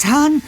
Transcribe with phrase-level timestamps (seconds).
[0.00, 0.42] Satan?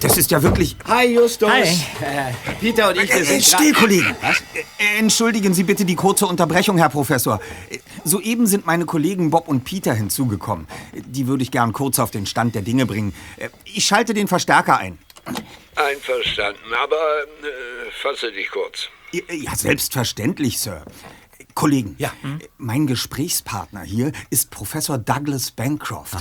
[0.00, 0.76] Das ist ja wirklich...
[0.86, 1.50] Hi, Justus.
[1.50, 1.62] Hi.
[1.62, 4.14] Äh, Peter und ich, Äh, sind still, Kollegen.
[4.20, 4.40] Was?
[4.54, 7.40] Äh, Entschuldigen Sie bitte die kurze Unterbrechung, Herr Professor.
[7.70, 10.66] Äh, Soeben sind meine Kollegen Bob und Peter hinzugekommen.
[10.94, 13.14] Die würde ich gern kurz auf den Stand der Dinge bringen.
[13.36, 14.98] Äh, Ich schalte den Verstärker ein.
[15.74, 18.88] Einverstanden, aber äh, fasse dich kurz.
[19.12, 20.82] Ja, selbstverständlich, Sir.
[21.56, 22.12] Kollegen, Ja.
[22.58, 26.14] mein Gesprächspartner hier ist Professor Douglas Bancroft.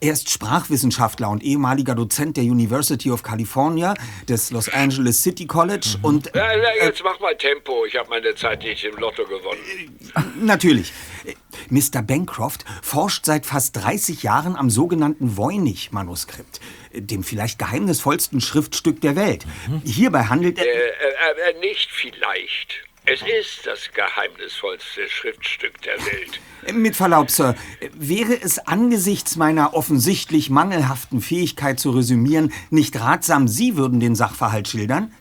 [0.00, 3.94] Er ist Sprachwissenschaftler und ehemaliger Dozent der University of California,
[4.28, 6.30] des Los Angeles City College und...
[6.34, 9.98] Na, na, jetzt mach mal Tempo, ich habe meine Zeit nicht im Lotto gewonnen.
[10.42, 10.92] Natürlich.
[11.24, 11.34] Äh,
[11.70, 12.02] Mr.
[12.02, 16.60] Bancroft forscht seit fast 30 Jahren am sogenannten Voynich-Manuskript,
[16.92, 19.46] äh, dem vielleicht geheimnisvollsten Schriftstück der Welt.
[19.84, 21.48] Hierbei handelt Äh, er...
[21.48, 22.84] äh, äh, nicht vielleicht.
[23.04, 26.40] Es ist das geheimnisvollste Schriftstück der Welt.
[26.72, 27.56] Mit Verlaub, Sir,
[27.94, 34.68] wäre es angesichts meiner offensichtlich mangelhaften Fähigkeit zu resümieren nicht ratsam, Sie würden den Sachverhalt
[34.68, 35.12] schildern?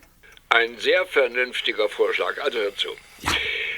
[0.50, 2.40] Ein sehr vernünftiger Vorschlag.
[2.44, 2.90] Also hör zu.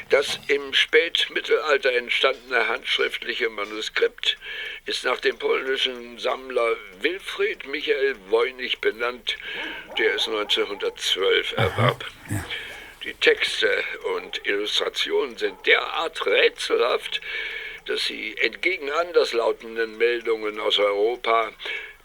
[0.10, 4.38] Das im Spätmittelalter entstandene handschriftliche Manuskript
[4.86, 9.38] ist nach dem polnischen Sammler Wilfried Michael Voynich benannt,
[9.98, 12.06] der es 1912 erwarb.
[13.04, 13.68] Die Texte
[14.16, 17.22] und Illustrationen sind derart rätselhaft,
[17.86, 21.52] dass sie entgegen anderslautenden Meldungen aus Europa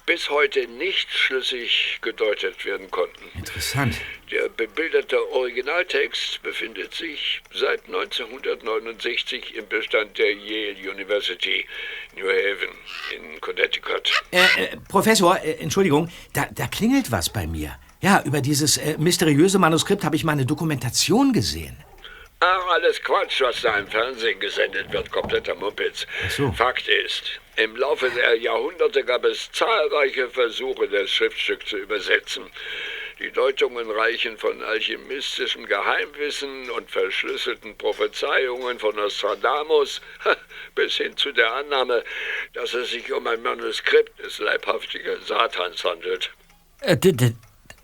[0.06, 3.30] bis heute nicht schlüssig gedeutet werden konnten.
[3.36, 3.94] Interessant.
[4.32, 11.66] Der bebilderte Originaltext befindet sich seit 1969 im Bestand der Yale University,
[12.16, 12.74] New Haven
[13.14, 14.10] in Connecticut.
[14.30, 17.78] Äh, äh, Professor, äh, Entschuldigung, da, da klingelt was bei mir.
[18.00, 21.76] Ja, über dieses äh, mysteriöse Manuskript habe ich mal eine Dokumentation gesehen.
[22.40, 26.06] Ach, alles Quatsch, was da im Fernsehen gesendet wird, kompletter Mumpitz.
[26.30, 26.52] so.
[26.52, 32.44] Fakt ist, im Laufe der Jahrhunderte gab es zahlreiche Versuche, das Schriftstück zu übersetzen.
[33.18, 40.00] Die Deutungen reichen von alchemistischem Geheimwissen und verschlüsselten Prophezeiungen von Nostradamus
[40.76, 42.04] bis hin zu der Annahme,
[42.52, 46.30] dass es sich um ein Manuskript des leibhaftigen Satans handelt.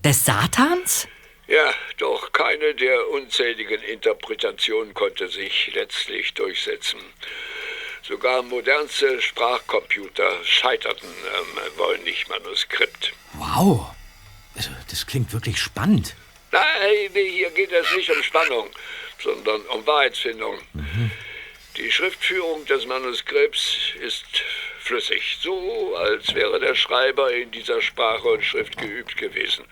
[0.05, 1.09] Des Satans?
[1.47, 7.01] Ja, doch keine der unzähligen Interpretationen konnte sich letztlich durchsetzen.
[8.03, 13.15] Sogar modernste Sprachcomputer scheiterten am Wollnich-Manuskript.
[13.33, 13.95] Wow.
[14.55, 16.15] Also, das klingt wirklich spannend.
[16.53, 18.69] Nein, hier geht es nicht um Spannung,
[19.23, 20.59] sondern um Wahrheitsfindung.
[21.77, 24.25] Die Schriftführung des Manuskripts ist
[24.79, 29.65] flüssig, so als wäre der Schreiber in dieser Sprache und Schrift geübt gewesen.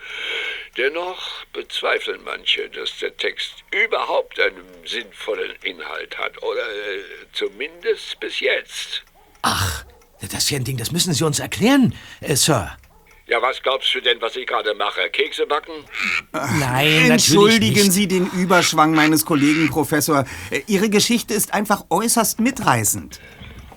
[0.77, 7.03] Dennoch bezweifeln manche, dass der Text überhaupt einen sinnvollen Inhalt hat, oder äh,
[7.35, 9.05] zumindest bis jetzt.
[9.43, 9.85] Ach,
[10.21, 12.77] das ist ja ein Ding, das müssen Sie uns erklären, äh, Sir.
[13.33, 15.09] Ja, was glaubst du denn, was ich gerade mache?
[15.09, 15.73] Kekse backen?
[16.33, 17.93] Nein, Entschuldigen natürlich nicht.
[17.93, 20.27] Sie den Überschwang meines Kollegen, Professor.
[20.51, 23.21] Äh, Ihre Geschichte ist einfach äußerst mitreißend.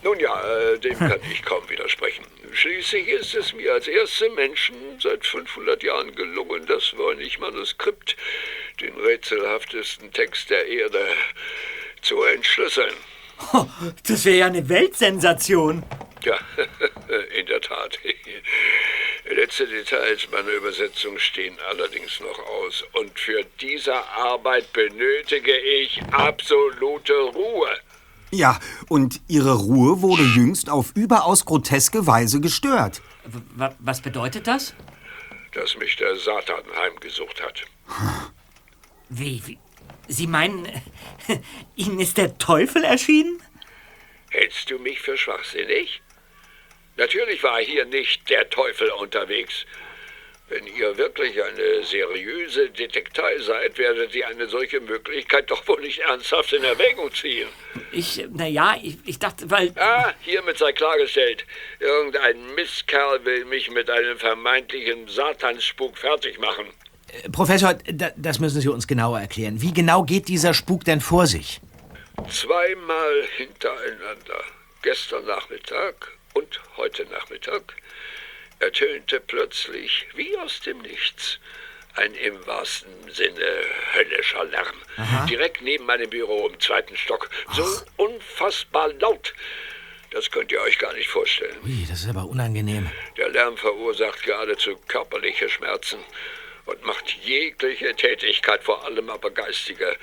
[0.04, 2.26] Nun ja, äh, dem kann ich kaum widersprechen.
[2.52, 8.18] Schließlich ist es mir als erste Menschen seit 500 Jahren gelungen, das Voynich-Manuskript,
[8.82, 11.00] den rätselhaftesten Text der Erde,
[12.02, 12.94] zu entschlüsseln.
[13.54, 13.66] Oh,
[14.06, 15.82] das wäre ja eine Weltsensation.
[16.26, 16.40] Ja,
[17.38, 18.00] in der Tat.
[19.30, 22.84] Letzte Details meiner Übersetzung stehen allerdings noch aus.
[22.94, 27.70] Und für diese Arbeit benötige ich absolute Ruhe.
[28.32, 28.60] Ja,
[28.90, 33.02] und Ihre Ruhe wurde jüngst auf überaus groteske Weise gestört.
[33.26, 34.74] W was bedeutet das?
[35.54, 37.64] Dass mich der Satan heimgesucht hat.
[39.10, 39.60] Wie, wie?
[40.08, 40.68] Sie meinen,
[41.76, 43.42] Ihnen ist der Teufel erschienen?
[44.30, 46.02] Hältst du mich für schwachsinnig?
[46.98, 49.66] Natürlich war hier nicht der Teufel unterwegs.
[50.48, 56.00] Wenn ihr wirklich eine seriöse Detektei seid, werdet ihr eine solche Möglichkeit doch wohl nicht
[56.00, 57.48] ernsthaft in Erwägung ziehen.
[57.92, 59.74] Ich, naja, ich, ich dachte, weil...
[59.76, 61.46] Ah, hiermit sei klargestellt.
[61.80, 66.68] Irgendein Mistkerl will mich mit einem vermeintlichen Satansspuk fertig machen.
[67.24, 69.62] Äh, Professor, da, das müssen Sie uns genauer erklären.
[69.64, 71.60] Wie genau geht dieser Spuk denn vor sich?
[72.30, 74.44] Zweimal hintereinander,
[74.84, 77.74] gestern Nachmittag und heute Nachmittag,
[78.60, 81.40] ertönte plötzlich, wie aus dem Nichts,
[81.96, 83.46] ein im wahrsten Sinne
[83.94, 84.76] höllischer Lärm.
[85.30, 87.30] Direkt neben meinem Büro im zweiten Stock.
[87.54, 87.66] So
[87.98, 89.34] unfassbar laut.
[90.12, 91.56] Das könnt ihr euch gar nicht vorstellen.
[91.66, 92.90] Ui, das ist aber unangenehm.
[93.18, 96.00] Der Lärm verursacht geradezu körperliche Schmerzen
[96.66, 99.96] und macht jegliche Tätigkeit, vor allem aber geistige,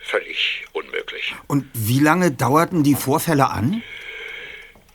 [0.00, 1.34] völlig unmöglich.
[1.46, 3.82] Und wie lange dauerten die Vorfälle an?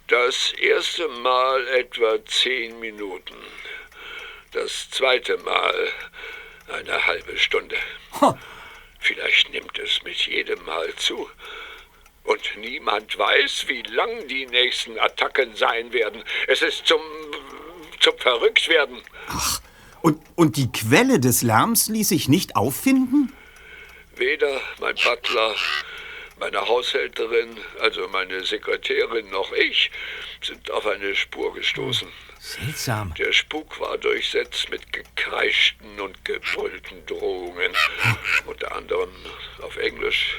[0.07, 3.35] Das erste Mal etwa zehn Minuten.
[4.51, 5.91] Das zweite Mal
[6.67, 7.77] eine halbe Stunde.
[8.99, 11.29] Vielleicht nimmt es mit jedem Mal zu.
[12.23, 16.23] Und niemand weiß, wie lang die nächsten Attacken sein werden.
[16.47, 17.01] Es ist zum,
[17.99, 19.01] zum Verrücktwerden.
[19.27, 19.61] Ach,
[20.01, 23.33] und, und die Quelle des Lärms ließ sich nicht auffinden?
[24.15, 25.55] Weder mein Butler,
[26.43, 29.89] meine Haushälterin, also meine Sekretärin noch ich
[30.41, 32.07] sind auf eine Spur gestoßen.
[32.39, 33.13] Seltsam.
[33.17, 37.71] Der Spuk war durchsetzt mit gekreischten und gebrüllten Drohungen.
[38.45, 39.09] Unter anderem
[39.61, 40.35] auf Englisch,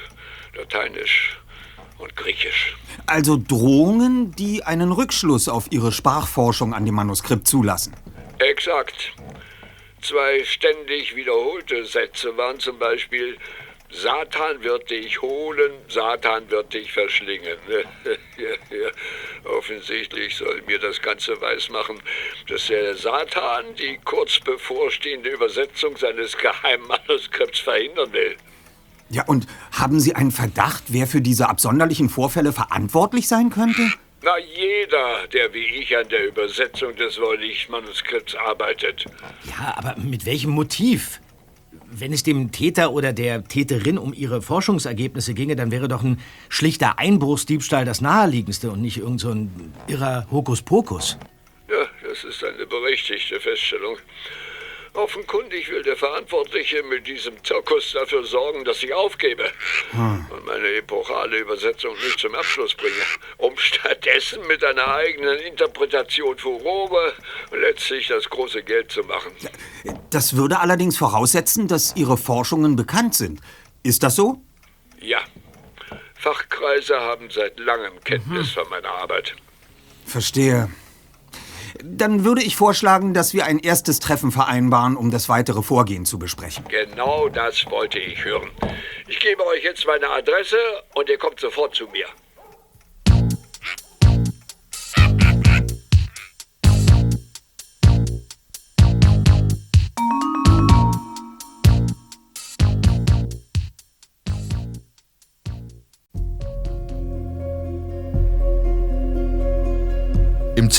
[0.54, 1.38] Lateinisch
[1.96, 2.76] und Griechisch.
[3.06, 7.96] Also Drohungen, die einen Rückschluss auf Ihre Sprachforschung an dem Manuskript zulassen.
[8.40, 9.14] Exakt.
[10.02, 13.38] Zwei ständig wiederholte Sätze waren zum Beispiel
[13.94, 17.56] Satan wird dich holen, Satan wird dich verschlingen.
[19.44, 22.00] Offensichtlich soll mir das Ganze weismachen,
[22.48, 28.36] dass der Satan die kurz bevorstehende Übersetzung seines Geheimmanuskripts verhindern will.
[29.10, 33.92] Ja, und haben Sie einen Verdacht, wer für diese absonderlichen Vorfälle verantwortlich sein könnte?
[34.22, 39.04] Na, jeder, der wie ich an der Übersetzung des Wolllich-Manuskripts arbeitet.
[39.44, 41.20] Ja, aber mit welchem Motiv?
[41.96, 46.18] Wenn es dem Täter oder der Täterin um ihre Forschungsergebnisse ginge, dann wäre doch ein
[46.48, 51.18] schlichter Einbruchsdiebstahl das naheliegendste und nicht irgend so ein irrer Hokuspokus.
[51.68, 53.96] Ja, das ist eine berechtigte Feststellung.
[54.94, 59.50] Offenkundig will der Verantwortliche mit diesem Zirkus dafür sorgen, dass ich aufgebe
[59.90, 60.26] hm.
[60.30, 62.94] und meine epochale Übersetzung nicht zum Abschluss bringe,
[63.38, 67.12] um stattdessen mit einer eigenen Interpretation Furore
[67.50, 69.32] letztlich das große Geld zu machen.
[70.10, 73.40] Das würde allerdings voraussetzen, dass Ihre Forschungen bekannt sind.
[73.82, 74.42] Ist das so?
[75.00, 75.18] Ja.
[76.14, 78.60] Fachkreise haben seit langem Kenntnis mhm.
[78.60, 79.34] von meiner Arbeit.
[80.06, 80.70] Verstehe.
[81.86, 86.18] Dann würde ich vorschlagen, dass wir ein erstes Treffen vereinbaren, um das weitere Vorgehen zu
[86.18, 86.64] besprechen.
[86.68, 88.50] Genau das wollte ich hören.
[89.06, 90.56] Ich gebe euch jetzt meine Adresse
[90.94, 92.06] und ihr kommt sofort zu mir.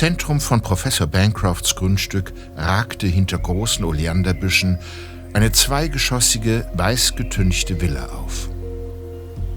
[0.05, 4.77] Zentrum von Professor Bancrofts Grundstück ragte hinter großen Oleanderbüschen
[5.33, 8.47] eine zweigeschossige, weißgetünchte Villa auf.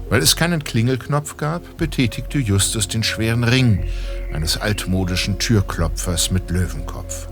[0.09, 3.85] Weil es keinen Klingelknopf gab, betätigte Justus den schweren Ring
[4.33, 7.27] eines altmodischen Türklopfers mit Löwenkopf.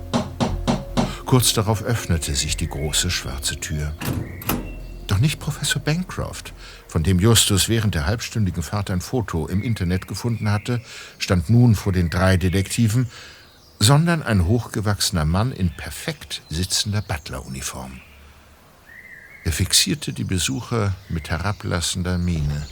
[1.26, 3.94] Kurz darauf öffnete sich die große schwarze Tür.
[5.18, 6.54] Doch nicht Professor Bancroft,
[6.88, 10.80] von dem Justus während der halbstündigen Fahrt ein Foto im Internet gefunden hatte,
[11.18, 13.10] stand nun vor den drei Detektiven,
[13.80, 18.00] sondern ein hochgewachsener Mann in perfekt sitzender Butleruniform.
[19.44, 22.68] Er fixierte die Besucher mit herablassender Miene.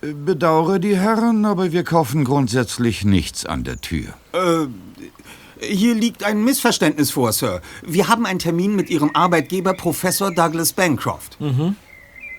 [0.00, 4.14] Bedauere die Herren, aber wir kaufen grundsätzlich nichts an der Tür.
[4.32, 4.66] Äh,
[5.60, 7.60] hier liegt ein Missverständnis vor, Sir.
[7.82, 11.40] Wir haben einen Termin mit Ihrem Arbeitgeber, Professor Douglas Bancroft.
[11.40, 11.76] Mhm.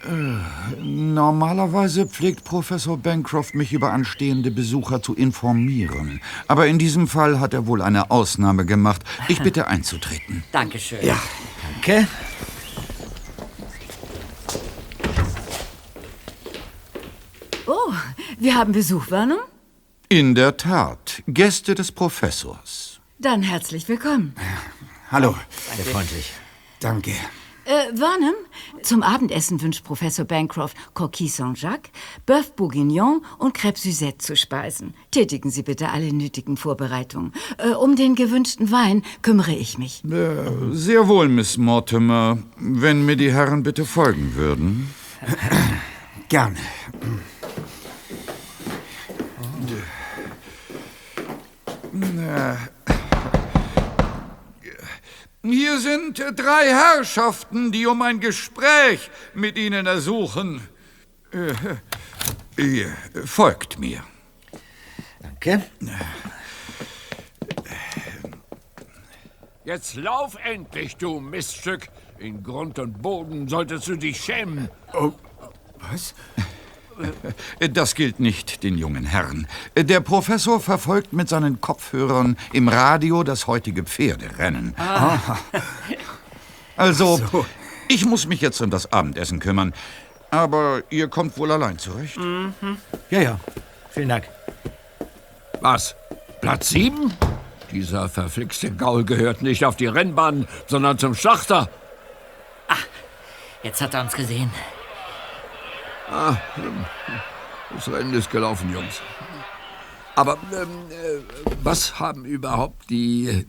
[0.03, 6.21] Äh, normalerweise pflegt Professor Bancroft mich über anstehende Besucher zu informieren.
[6.47, 9.03] Aber in diesem Fall hat er wohl eine Ausnahme gemacht.
[9.27, 10.43] Ich bitte einzutreten.
[10.51, 11.05] Dankeschön.
[11.05, 11.19] Ja,
[11.73, 12.07] danke.
[17.67, 17.93] Oh,
[18.39, 19.37] wir haben Besuch, Vernon?
[20.09, 21.21] In der Tat.
[21.27, 22.90] Gäste des Professors.
[23.21, 24.33] Dann herzlich willkommen.
[25.11, 25.35] Hallo.
[25.75, 26.33] Sehr freundlich.
[26.79, 27.11] Danke.
[27.65, 28.33] Äh, Varnum,
[28.81, 31.91] zum Abendessen wünscht Professor Bancroft Coquille Saint-Jacques,
[32.25, 34.95] Bœuf Bourguignon und Crêpe Suzette zu speisen.
[35.11, 37.31] Tätigen Sie bitte alle nötigen Vorbereitungen.
[37.59, 40.03] Äh, um den gewünschten Wein kümmere ich mich.
[40.03, 42.39] Äh, sehr wohl, Miss Mortimer.
[42.57, 44.91] Wenn mir die Herren bitte folgen würden.
[46.29, 46.57] Gerne.
[51.93, 52.57] Na,
[55.43, 60.67] hier sind drei Herrschaften, die um ein Gespräch mit Ihnen ersuchen.
[61.31, 62.85] Äh,
[63.25, 64.03] folgt mir.
[65.21, 65.63] Danke.
[69.63, 71.89] Jetzt lauf endlich, du Miststück.
[72.19, 74.69] In Grund und Boden solltest du dich schämen.
[74.93, 75.13] Oh,
[75.79, 76.13] was?
[77.73, 79.47] Das gilt nicht den jungen Herren.
[79.75, 84.75] Der Professor verfolgt mit seinen Kopfhörern im Radio das heutige Pferderennen.
[84.77, 85.37] Ah.
[86.77, 87.19] Also,
[87.87, 89.73] ich muss mich jetzt um das Abendessen kümmern.
[90.29, 92.17] Aber ihr kommt wohl allein zurecht?
[92.17, 92.53] Mhm.
[93.09, 93.39] Ja, ja.
[93.89, 94.27] Vielen Dank.
[95.59, 95.95] Was?
[96.39, 97.13] Platz sieben?
[97.71, 101.69] Dieser verflixte Gaul gehört nicht auf die Rennbahn, sondern zum Schlachter.
[103.63, 104.49] Jetzt hat er uns gesehen.
[106.11, 106.37] Ah,
[107.73, 109.01] das Rennen ist gelaufen, Jungs.
[110.15, 111.21] Aber ähm, äh,
[111.63, 113.45] was haben überhaupt die,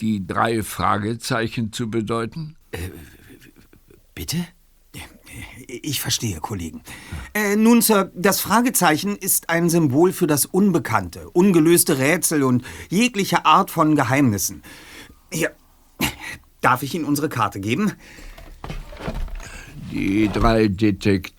[0.00, 2.54] die, drei Fragezeichen zu bedeuten?
[4.14, 4.36] Bitte?
[5.66, 6.82] Ich verstehe, Kollegen.
[7.34, 13.44] Äh, nun, Sir, das Fragezeichen ist ein Symbol für das Unbekannte, ungelöste Rätsel und jegliche
[13.44, 14.62] Art von Geheimnissen.
[15.32, 15.50] Hier,
[16.60, 17.92] darf ich Ihnen unsere Karte geben?
[19.90, 21.35] Die drei Detektive,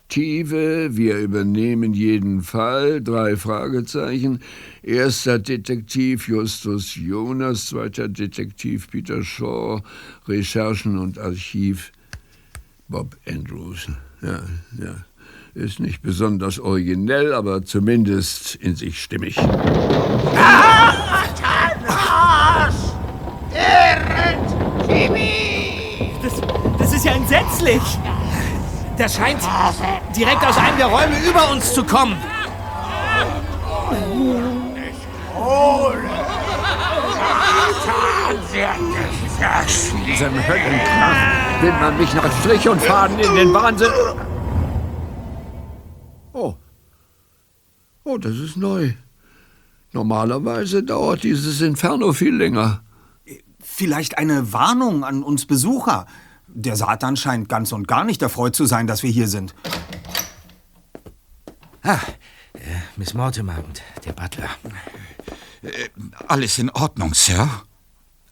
[0.96, 4.40] wir übernehmen jeden Fall, drei Fragezeichen.
[4.82, 9.82] Erster Detektiv Justus Jonas, zweiter Detektiv Peter Shaw,
[10.26, 11.92] Recherchen und Archiv
[12.88, 13.88] Bob Andrews.
[14.22, 14.40] Ja,
[14.80, 15.04] ja.
[15.54, 19.36] Ist nicht besonders originell, aber zumindest in sich stimmig.
[26.22, 26.40] Das,
[26.78, 27.82] das ist ja entsetzlich.
[28.98, 29.40] Das scheint
[30.16, 32.16] direkt aus einem der Räume über uns zu kommen.
[40.04, 43.88] Diesem Höllenkraft will man mich nach Strich und Faden in den Wahnsinn.
[46.32, 46.54] Oh.
[48.04, 48.94] Oh, das ist neu.
[49.92, 52.82] Normalerweise dauert dieses Inferno viel länger.
[53.60, 56.06] Vielleicht eine Warnung an uns Besucher.
[56.48, 59.54] Der Satan scheint ganz und gar nicht erfreut zu sein, dass wir hier sind.
[61.82, 61.98] Ah,
[62.54, 62.58] äh,
[62.96, 64.48] Miss Mortimer und der Butler.
[66.26, 67.48] Alles in Ordnung, Sir?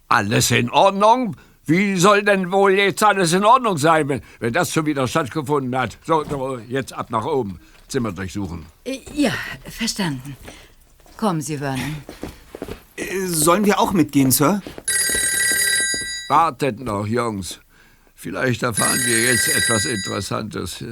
[0.09, 1.37] Alles in Ordnung?
[1.65, 5.77] Wie soll denn wohl jetzt alles in Ordnung sein, wenn, wenn das schon wieder stattgefunden
[5.77, 5.99] hat?
[6.05, 7.61] So, so, jetzt ab nach oben.
[7.89, 8.67] Zimmer durchsuchen.
[8.85, 9.33] Äh, Ja,
[9.69, 10.37] verstanden.
[11.17, 11.97] Kommen Sie, Vernon.
[12.97, 14.61] Äh, Sollen wir auch mitgehen, Sir?
[16.29, 17.61] Wartet noch, Jungs.
[18.27, 20.85] Vielleicht erfahren wir jetzt etwas Interessantes.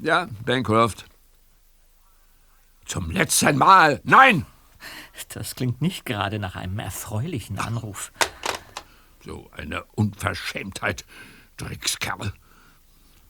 [0.00, 1.04] Ja, Bancroft.
[2.86, 4.00] Zum letzten Mal.
[4.02, 4.46] Nein!
[5.28, 8.10] Das klingt nicht gerade nach einem erfreulichen Anruf.
[9.24, 11.04] So eine Unverschämtheit,
[11.56, 12.32] Dreckskerl.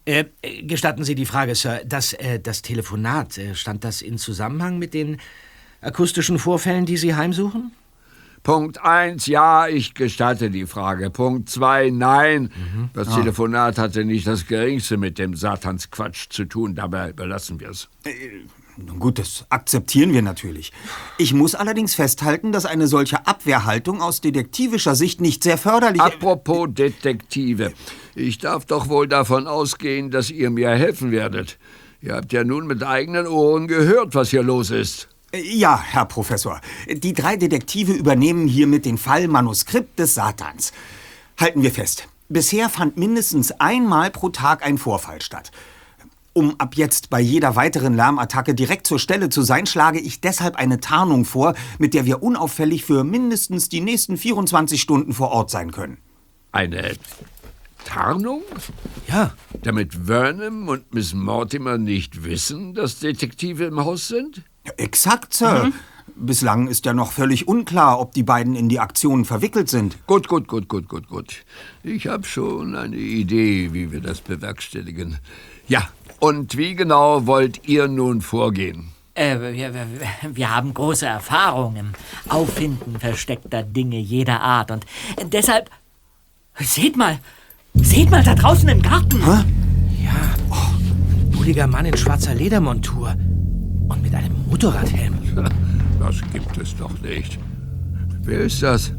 [0.07, 0.25] Äh,
[0.63, 1.83] gestatten Sie die Frage, Sir.
[1.85, 5.21] Das, äh, das Telefonat, äh, stand das in Zusammenhang mit den
[5.83, 7.73] akustischen Vorfällen, die Sie heimsuchen?
[8.49, 11.11] Punkt eins, ja, ich gestatte die Frage.
[11.11, 12.51] Punkt zwei, nein.
[12.95, 16.75] Das Telefonat hatte nicht das Geringste mit dem Satansquatsch zu tun.
[16.75, 17.91] Dabei belassen wir es.
[18.79, 20.73] Nun gut, das akzeptieren wir natürlich.
[21.19, 26.69] Ich muss allerdings festhalten, dass eine solche Abwehrhaltung aus detektivischer Sicht nicht sehr förderlich Apropos
[26.71, 27.75] Detektive.
[28.15, 31.59] Ich darf doch wohl davon ausgehen, dass ihr mir helfen werdet.
[32.01, 35.11] Ihr habt ja nun mit eigenen Ohren gehört, was hier los ist.
[35.33, 36.61] Äh, Ja, Herr Professor.
[36.89, 40.73] Die drei Detektive übernehmen hiermit den Fall Manuskript des Satans.
[41.39, 42.09] Halten wir fest.
[42.29, 45.51] Bisher fand mindestens einmal pro Tag ein Vorfall statt.
[46.35, 50.57] Um ab jetzt bei jeder weiteren Lärmattacke direkt zur Stelle zu sein, schlage ich deshalb
[50.57, 55.51] eine Tarnung vor, mit der wir unauffällig für mindestens die nächsten 24 Stunden vor Ort
[55.51, 55.99] sein können.
[56.53, 56.97] Eine
[57.85, 58.43] Tarnung?
[59.09, 59.33] Ja.
[59.63, 64.43] Damit Vernon und Miss Mortimer nicht wissen, dass Detektive im Haus sind?
[64.77, 65.73] Exakt, Sir.
[66.15, 70.05] Bislang ist ja noch völlig unklar, ob die beiden in die Aktion verwickelt sind.
[70.07, 71.45] Gut, gut, gut, gut, gut, gut.
[71.85, 75.19] Ich habe schon eine Idee, wie wir das bewerkstelligen.
[75.69, 78.89] Ja, und wie genau wollt ihr nun vorgehen?
[79.15, 79.87] Äh, wir, wir,
[80.33, 81.93] wir haben große Erfahrung im
[82.29, 84.87] Auffinden versteckter Dinge jeder Art und
[85.33, 85.71] deshalb.
[86.59, 87.19] Seht mal!
[87.75, 89.21] Seht mal da draußen im Garten!
[89.21, 90.35] Ja.
[90.51, 93.15] Oh, bulliger Mann in schwarzer Ledermontur.
[94.59, 95.15] Motorradhelm.
[96.01, 97.39] Das gibt es doch nicht.
[98.23, 98.93] Wer ist das?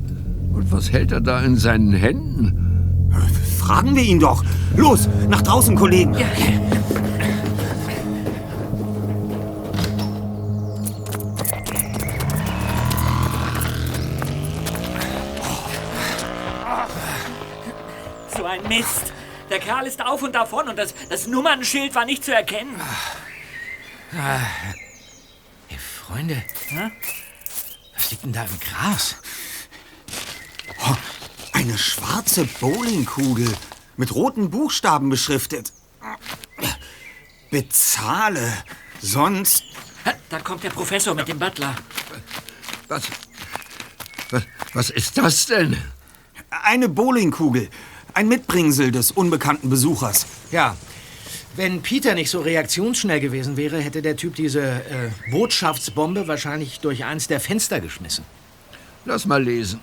[0.53, 3.09] Und was hält er da in seinen Händen?
[3.57, 4.43] Fragen wir ihn doch.
[4.75, 6.13] Los, nach draußen, Kollegen.
[18.37, 19.13] So ein Mist!
[19.49, 22.75] Der Kerl ist auf und davon und das, das Nummernschild war nicht zu erkennen.
[24.11, 24.78] Hey,
[26.09, 26.41] Freunde.
[27.95, 29.15] Was liegt denn da im Gras?
[30.83, 30.95] Oh,
[31.53, 33.47] eine schwarze Bowlingkugel
[33.95, 35.71] mit roten Buchstaben beschriftet.
[37.51, 38.51] Bezahle,
[39.01, 39.63] sonst...
[40.29, 41.75] Da kommt der Professor mit dem Butler.
[42.87, 43.03] Was,
[44.31, 45.77] was, was ist das denn?
[46.49, 47.69] Eine Bowlingkugel.
[48.15, 50.25] Ein Mitbringsel des unbekannten Besuchers.
[50.49, 50.75] Ja.
[51.59, 57.03] Wenn Peter nicht so reaktionsschnell gewesen wäre, hätte der Typ diese äh, Botschaftsbombe wahrscheinlich durch
[57.03, 58.23] eins der Fenster geschmissen.
[59.03, 59.81] Lass mal lesen.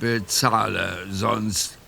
[0.00, 1.78] Bezahle, sonst.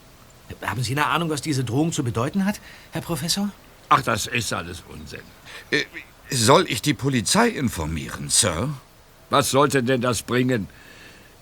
[0.63, 3.51] Haben Sie eine Ahnung, was diese Drohung zu bedeuten hat, Herr Professor?
[3.91, 5.21] Ach, das ist alles Unsinn.
[5.71, 5.85] Äh,
[6.31, 8.71] soll ich die Polizei informieren, Sir?
[9.29, 10.67] Was sollte denn das bringen?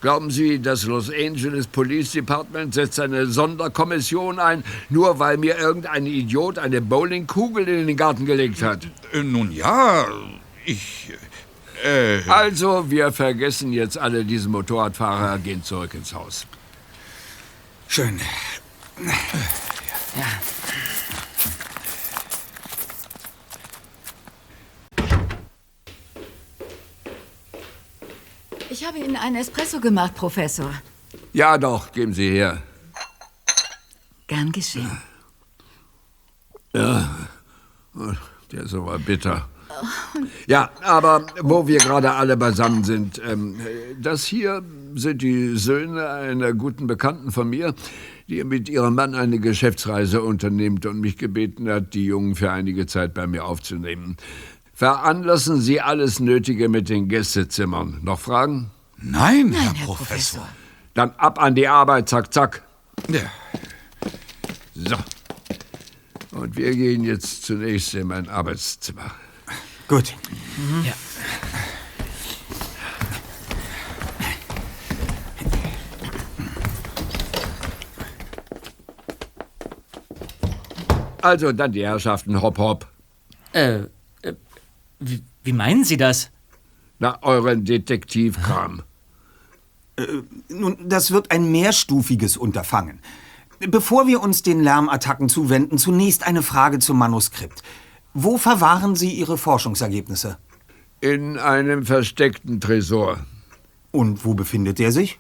[0.06, 6.06] Glauben Sie, das Los Angeles Police Department setzt eine Sonderkommission ein, nur weil mir irgendein
[6.06, 8.86] Idiot eine Bowlingkugel in den Garten gelegt hat?
[9.12, 10.06] Äh, nun ja,
[10.64, 11.12] ich.
[11.82, 16.46] Äh, Also, wir vergessen jetzt alle diesen Motorradfahrer, gehen zurück ins Haus.
[17.88, 18.20] Schön.
[28.68, 30.70] Ich habe Ihnen einen Espresso gemacht, Professor.
[31.32, 32.62] Ja, doch, geben Sie her.
[34.26, 34.90] Gern geschehen.
[36.74, 39.48] Der ist aber bitter.
[40.46, 43.56] Ja, aber wo wir gerade alle beisammen sind, ähm,
[44.00, 44.62] das hier
[44.94, 47.74] sind die Söhne einer guten Bekannten von mir,
[48.28, 52.86] die mit ihrem Mann eine Geschäftsreise unternimmt und mich gebeten hat, die Jungen für einige
[52.86, 54.16] Zeit bei mir aufzunehmen.
[54.76, 57.98] Veranlassen Sie alles Nötige mit den Gästezimmern.
[58.02, 58.70] Noch Fragen?
[58.98, 60.40] nein, Herr, Herr Professor.
[60.42, 60.48] Professor.
[60.92, 62.62] Dann ab an die Arbeit, zack, zack.
[63.08, 63.22] Ja.
[64.74, 64.96] So.
[66.32, 69.12] Und wir gehen jetzt zunächst in mein Arbeitszimmer.
[69.88, 70.12] Gut.
[70.84, 70.92] Ja.
[81.22, 82.86] Also dann die Herrschaften, hopp, hopp.
[83.54, 83.84] Äh
[84.98, 86.30] wie, wie meinen Sie das?
[86.98, 88.82] Na, euren Detektivkram.
[90.48, 93.00] Nun, das wird ein mehrstufiges Unterfangen.
[93.60, 97.62] Bevor wir uns den Lärmattacken zuwenden, zunächst eine Frage zum Manuskript.
[98.12, 100.38] Wo verwahren Sie Ihre Forschungsergebnisse?
[101.00, 103.24] In einem versteckten Tresor.
[103.92, 105.18] Und wo befindet er sich?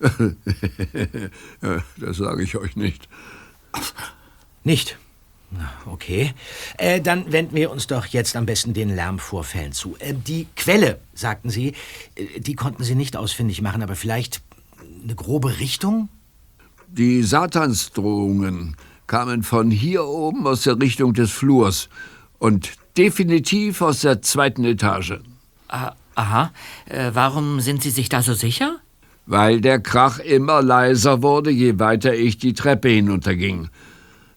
[0.00, 0.10] Ja,
[1.96, 3.08] das sage ich euch nicht.
[4.64, 4.98] Nicht?
[5.86, 6.32] Okay.
[6.78, 9.96] Äh, dann wenden wir uns doch jetzt am besten den Lärmvorfällen zu.
[9.98, 11.74] Äh, die Quelle, sagten Sie,
[12.14, 14.42] äh, die konnten Sie nicht ausfindig machen, aber vielleicht
[15.02, 16.08] eine grobe Richtung?
[16.88, 21.88] Die Satansdrohungen kamen von hier oben aus der Richtung des Flurs
[22.38, 25.14] und definitiv aus der zweiten Etage.
[25.68, 26.52] Ah, aha.
[26.86, 28.76] Äh, warum sind Sie sich da so sicher?
[29.26, 33.70] Weil der Krach immer leiser wurde, je weiter ich die Treppe hinunterging.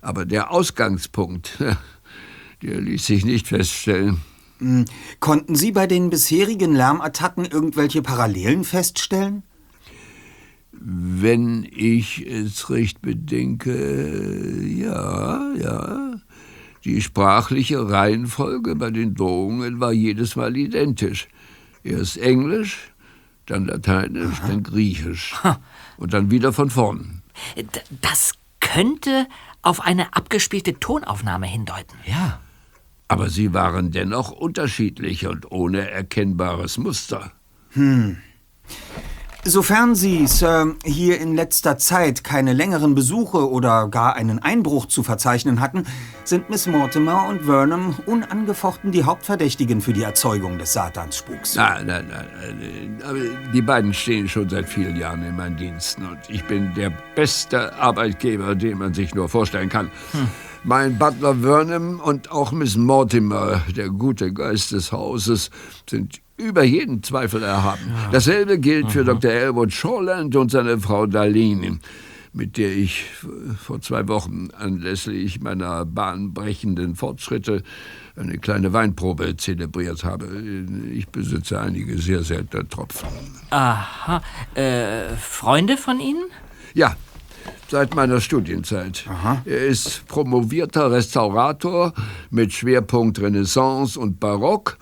[0.08, 1.62] Aber der Ausgangspunkt,
[2.62, 4.22] der ließ sich nicht feststellen.
[5.20, 9.44] Konnten Sie bei den bisherigen Lärmattacken irgendwelche Parallelen feststellen?
[10.72, 16.14] Wenn ich es recht bedenke, ja, ja.
[16.86, 21.28] Die sprachliche Reihenfolge bei den Drohungen war jedes Mal identisch.
[21.84, 22.94] Erst Englisch,
[23.46, 25.36] dann Lateinisch, dann Griechisch.
[25.98, 27.24] Und dann wieder von vorn.
[27.58, 27.66] D
[28.00, 29.28] das könnte
[29.68, 31.98] auf eine abgespielte Tonaufnahme hindeuten.
[32.06, 32.40] Ja.
[33.10, 37.34] Aber sie waren dennoch unterschiedlich und ohne erkennbares Muster.
[39.44, 45.04] Sofern Sie, Sir, hier in letzter Zeit keine längeren Besuche oder gar einen Einbruch zu
[45.04, 45.86] verzeichnen hatten,
[46.26, 51.56] sind Miss Mortimer und Vernon unangefochten die Hauptverdächtigen für die Erzeugung des Satansspuks.
[51.56, 53.02] Nein, nein, nein, nein.
[53.08, 53.20] Aber
[53.54, 57.74] die beiden stehen schon seit vielen Jahren in meinen Diensten und ich bin der beste
[57.76, 59.90] Arbeitgeber, den man sich nur vorstellen kann.
[60.66, 65.52] Mein Butler Vernon und auch Miss Mortimer, der gute Geist des Hauses,
[65.90, 67.92] sind über jeden Zweifel erhaben.
[68.12, 69.32] Dasselbe gilt für Dr.
[69.32, 71.80] Elwood Shawland und seine Frau Darlene,
[72.32, 73.06] mit der ich
[73.60, 77.64] vor zwei Wochen anlässlich meiner bahnbrechenden Fortschritte
[78.16, 80.28] eine kleine Weinprobe zelebriert habe.
[80.94, 83.08] Ich besitze einige sehr seltene Tropfen.
[83.50, 84.22] Aha.
[84.54, 86.26] Äh, Freunde von Ihnen?
[86.74, 86.96] Ja,
[87.70, 89.06] seit meiner Studienzeit.
[89.46, 91.94] Er ist promovierter Restaurator
[92.30, 94.78] mit Schwerpunkt Renaissance und Barock.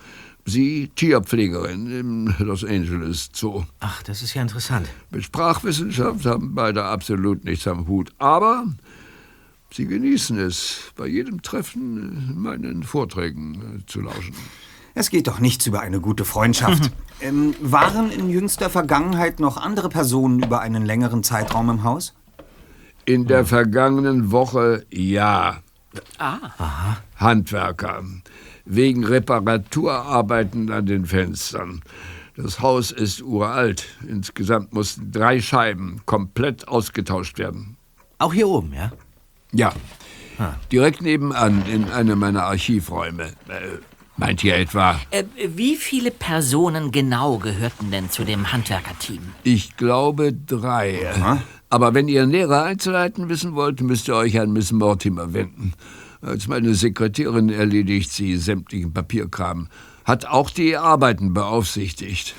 [0.47, 3.63] Sie Tierpflegerin im Los Angeles Zoo.
[3.79, 4.87] Ach, das ist ja interessant.
[5.09, 8.11] Mit Sprachwissenschaft haben beide absolut nichts am Hut.
[8.19, 8.65] Aber
[9.71, 14.35] sie genießen es, bei jedem Treffen meinen Vorträgen äh, zu lauschen.
[14.93, 16.91] Es geht doch nichts über eine gute Freundschaft.
[17.21, 22.13] ähm, waren in jüngster Vergangenheit noch andere Personen über einen längeren Zeitraum im Haus?
[23.05, 25.57] In der vergangenen Woche ja.
[26.19, 26.97] Ah.
[27.15, 28.03] Handwerker.
[28.65, 31.81] Wegen Reparaturarbeiten an den Fenstern.
[32.35, 33.85] Das Haus ist uralt.
[34.07, 37.77] Insgesamt mussten drei Scheiben komplett ausgetauscht werden.
[38.17, 38.91] Auch hier oben, ja?
[39.51, 39.73] Ja,
[40.71, 43.23] Direkt nebenan in einem meiner Archivräume.
[43.47, 43.79] Äh,
[44.17, 44.99] meint ihr etwa?
[45.11, 49.21] Äh, wie viele Personen genau gehörten denn zu dem Handwerkerteam?
[49.43, 51.13] Ich glaube drei.
[51.69, 55.73] Aber wenn ihr nähere Einzelheiten wissen wollt, müsst ihr euch an Miss Mortimer wenden.
[56.25, 59.67] Als meine Sekretärin erledigt sie sämtlichen Papierkram.
[60.05, 62.33] Hat auch die Arbeiten beaufsichtigt.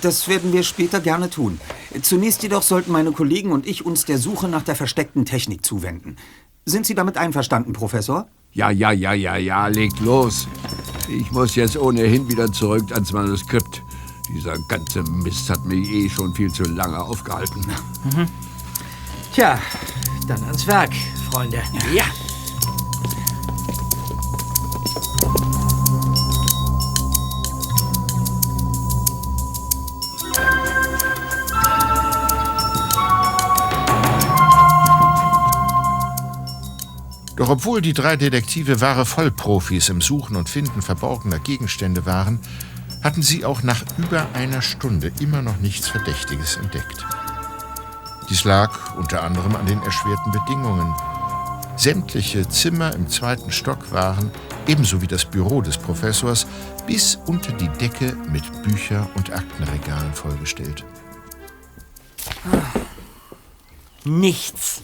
[0.00, 1.60] Das werden wir später gerne tun.
[2.02, 6.16] Zunächst jedoch sollten meine Kollegen und ich uns der Suche nach der versteckten Technik zuwenden.
[6.64, 8.26] Sind Sie damit einverstanden, Professor?
[8.52, 10.48] Ja, ja, ja, ja, ja, legt los.
[11.08, 13.80] Ich muss jetzt ohnehin wieder zurück ans Manuskript.
[14.34, 17.64] Dieser ganze Mist hat mich eh schon viel zu lange aufgehalten.
[19.32, 19.60] Tja,
[20.26, 20.92] dann ans Werk,
[21.30, 21.62] Freunde.
[21.94, 22.04] Ja.
[37.40, 42.38] Doch obwohl die drei Detektive wahre Vollprofis im Suchen und Finden verborgener Gegenstände waren,
[43.02, 47.02] hatten sie auch nach über einer Stunde immer noch nichts Verdächtiges entdeckt.
[48.28, 50.94] Dies lag unter anderem an den erschwerten Bedingungen.
[51.76, 54.30] Sämtliche Zimmer im zweiten Stock waren,
[54.66, 56.46] ebenso wie das Büro des Professors,
[56.86, 60.84] bis unter die Decke mit Bücher- und Aktenregalen vollgestellt.
[64.04, 64.82] Nichts.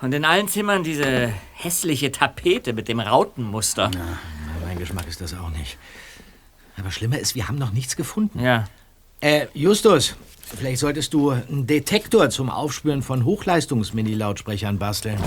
[0.00, 3.90] Und in allen Zimmern diese hässliche Tapete mit dem Rautenmuster.
[4.66, 5.78] Mein Geschmack ist das auch nicht.
[6.78, 8.40] Aber schlimmer ist, wir haben noch nichts gefunden.
[8.40, 8.64] Ja.
[9.20, 15.18] Äh, Justus, vielleicht solltest du einen Detektor zum Aufspüren von Hochleistungs-Mini-Lautsprechern basteln.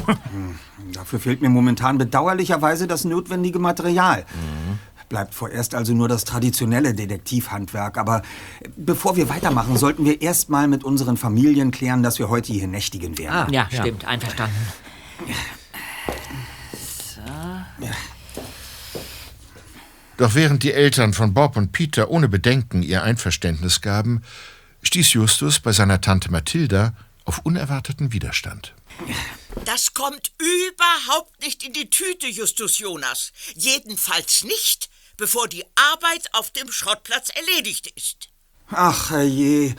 [0.94, 4.26] Dafür fehlt mir momentan bedauerlicherweise das notwendige Material.
[5.14, 8.00] Bleibt vorerst also nur das traditionelle Detektivhandwerk.
[8.00, 8.24] Aber
[8.76, 12.66] bevor wir weitermachen, sollten wir erst mal mit unseren Familien klären, dass wir heute hier
[12.66, 13.36] nächtigen werden.
[13.36, 13.48] Ah.
[13.52, 13.82] Ja, Ja.
[13.82, 14.56] stimmt, einverstanden.
[20.18, 24.24] Doch während die Eltern von Bob und Peter ohne Bedenken ihr Einverständnis gaben,
[24.82, 26.96] stieß Justus bei seiner Tante Mathilda
[27.26, 28.74] auf unerwarteten Widerstand.
[29.66, 33.32] Das kommt überhaupt nicht in die Tüte, Justus Jonas.
[33.56, 38.30] Jedenfalls nicht, bevor die Arbeit auf dem Schrottplatz erledigt ist.
[38.70, 39.76] Ach je,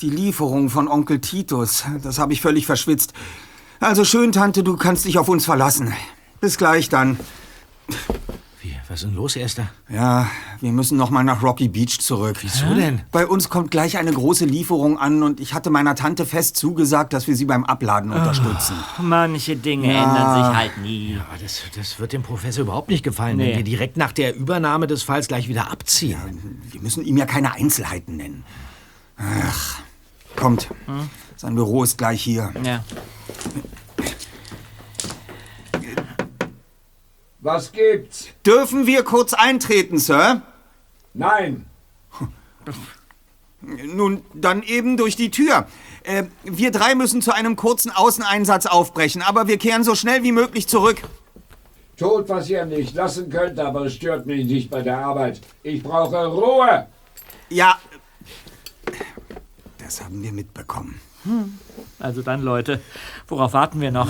[0.00, 3.12] die Lieferung von Onkel Titus, das habe ich völlig verschwitzt.
[3.80, 5.92] Also schön, Tante, du kannst dich auf uns verlassen.
[6.40, 7.18] Bis gleich dann.
[8.92, 9.68] Was ist denn los, Erster?
[9.88, 10.28] Ja,
[10.60, 12.36] wir müssen noch mal nach Rocky Beach zurück.
[12.42, 13.00] Wieso denn?
[13.10, 17.14] Bei uns kommt gleich eine große Lieferung an und ich hatte meiner Tante fest zugesagt,
[17.14, 18.74] dass wir sie beim Abladen unterstützen.
[18.98, 20.02] Manche Dinge Ja.
[20.04, 21.18] ändern sich halt nie.
[21.26, 23.48] Aber das, das wird dem Professor überhaupt nicht gefallen, Nee.
[23.52, 26.60] wenn wir direkt nach der Übernahme des Falls gleich wieder abziehen.
[26.70, 28.44] Wir müssen ihm ja keine Einzelheiten nennen.
[29.16, 29.78] Ach,
[30.36, 30.68] kommt.
[31.38, 32.52] Sein Büro ist gleich hier.
[32.62, 32.84] Ja.
[37.42, 38.28] Was gibt's?
[38.46, 40.42] Dürfen wir kurz eintreten, Sir?
[41.12, 41.66] Nein.
[43.60, 45.66] Nun, dann eben durch die Tür.
[46.04, 50.30] Äh, wir drei müssen zu einem kurzen Außeneinsatz aufbrechen, aber wir kehren so schnell wie
[50.30, 51.02] möglich zurück.
[51.96, 55.40] Tut, was ihr nicht lassen könnt, aber es stört mich nicht bei der Arbeit.
[55.64, 56.86] Ich brauche Ruhe.
[57.50, 57.76] Ja,
[59.78, 61.00] das haben wir mitbekommen.
[61.98, 62.80] Also dann, Leute,
[63.28, 64.08] worauf warten wir noch?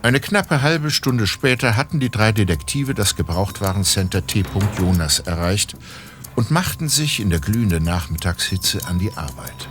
[0.00, 4.44] Eine knappe halbe Stunde später hatten die drei Detektive das Gebrauchtwarencenter T.
[4.78, 5.76] Jonas erreicht
[6.36, 9.68] und machten sich in der glühenden Nachmittagshitze an die Arbeit.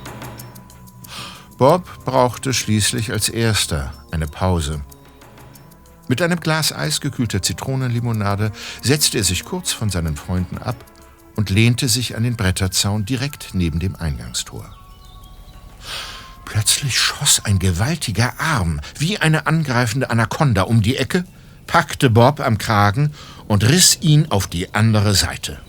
[1.57, 4.81] Bob brauchte schließlich als erster eine Pause.
[6.09, 10.75] Mit einem Glas eisgekühlter Zitronenlimonade setzte er sich kurz von seinen Freunden ab
[11.35, 14.76] und lehnte sich an den Bretterzaun direkt neben dem Eingangstor.
[16.49, 21.25] Plötzlich schoss ein gewaltiger Arm wie eine angreifende Anaconda um die Ecke,
[21.67, 23.11] packte Bob am Kragen
[23.49, 25.59] und riss ihn auf die andere Seite.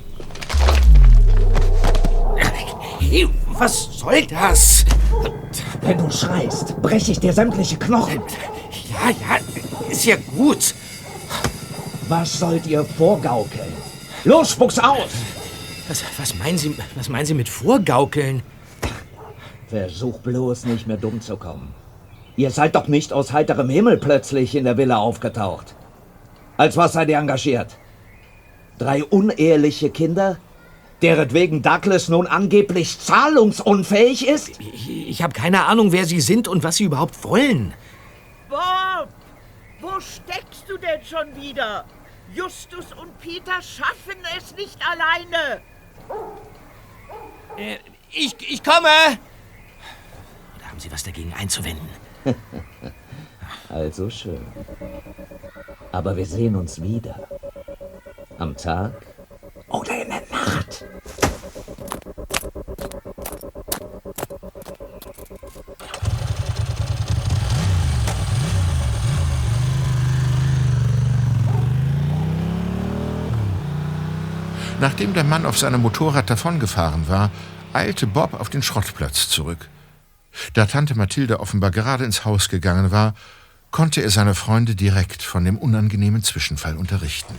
[3.01, 4.85] Hey, was soll das?
[5.81, 8.23] Wenn du schreist, breche ich dir sämtliche Knochen.
[8.89, 10.75] Ja, ja, ist ja gut.
[12.07, 13.73] Was sollt ihr vorgaukeln?
[14.23, 15.11] Los, spuck's aus!
[15.89, 18.43] Was, was, meinen Sie, was meinen Sie mit Vorgaukeln?
[19.69, 21.75] Versuch bloß nicht mehr dumm zu kommen.
[22.37, 25.75] Ihr seid doch nicht aus heiterem Himmel plötzlich in der Villa aufgetaucht.
[26.57, 27.77] Als was seid ihr engagiert?
[28.79, 30.39] Drei uneheliche Kinder?
[31.03, 34.59] Deretwegen Douglas nun angeblich zahlungsunfähig ist?
[34.61, 37.75] Ich, ich habe keine Ahnung, wer Sie sind und was Sie überhaupt wollen.
[38.49, 39.09] Bob,
[39.81, 41.85] wo steckst du denn schon wieder?
[42.35, 45.61] Justus und Peter schaffen es nicht alleine.
[47.57, 47.79] Äh,
[48.11, 49.19] ich, ich komme!
[50.79, 51.89] Haben Sie was dagegen einzuwenden?
[53.69, 54.47] also schön.
[55.91, 57.27] Aber wir sehen uns wieder.
[58.39, 58.93] Am Tag
[59.71, 60.85] oder in der Nacht.
[74.81, 77.33] Nachdem der Mann auf seinem Motorrad davongefahren war,
[77.73, 79.69] eilte Bob auf den Schrottplatz zurück.
[80.55, 83.15] Da Tante Mathilde offenbar gerade ins Haus gegangen war,
[83.71, 87.35] konnte er seine Freunde direkt von dem unangenehmen Zwischenfall unterrichten.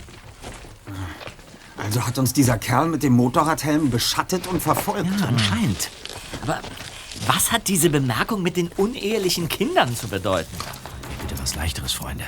[1.76, 5.18] Also hat uns dieser Kerl mit dem Motorradhelm beschattet und verfolgt.
[5.18, 5.90] Ja, anscheinend.
[6.42, 6.60] Aber
[7.26, 10.54] was hat diese Bemerkung mit den unehelichen Kindern zu bedeuten?
[11.22, 12.24] Bitte was Leichteres, Freunde.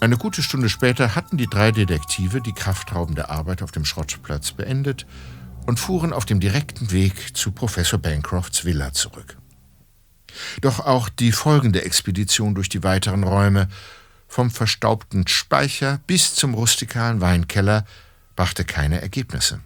[0.00, 5.06] Eine gute Stunde später hatten die drei Detektive die kraftraubende Arbeit auf dem Schrottplatz beendet
[5.66, 9.36] und fuhren auf dem direkten Weg zu Professor Bancrofts Villa zurück.
[10.62, 13.68] Doch auch die folgende Expedition durch die weiteren Räume,
[14.26, 17.84] vom verstaubten Speicher bis zum rustikalen Weinkeller,
[18.36, 19.60] brachte keine Ergebnisse.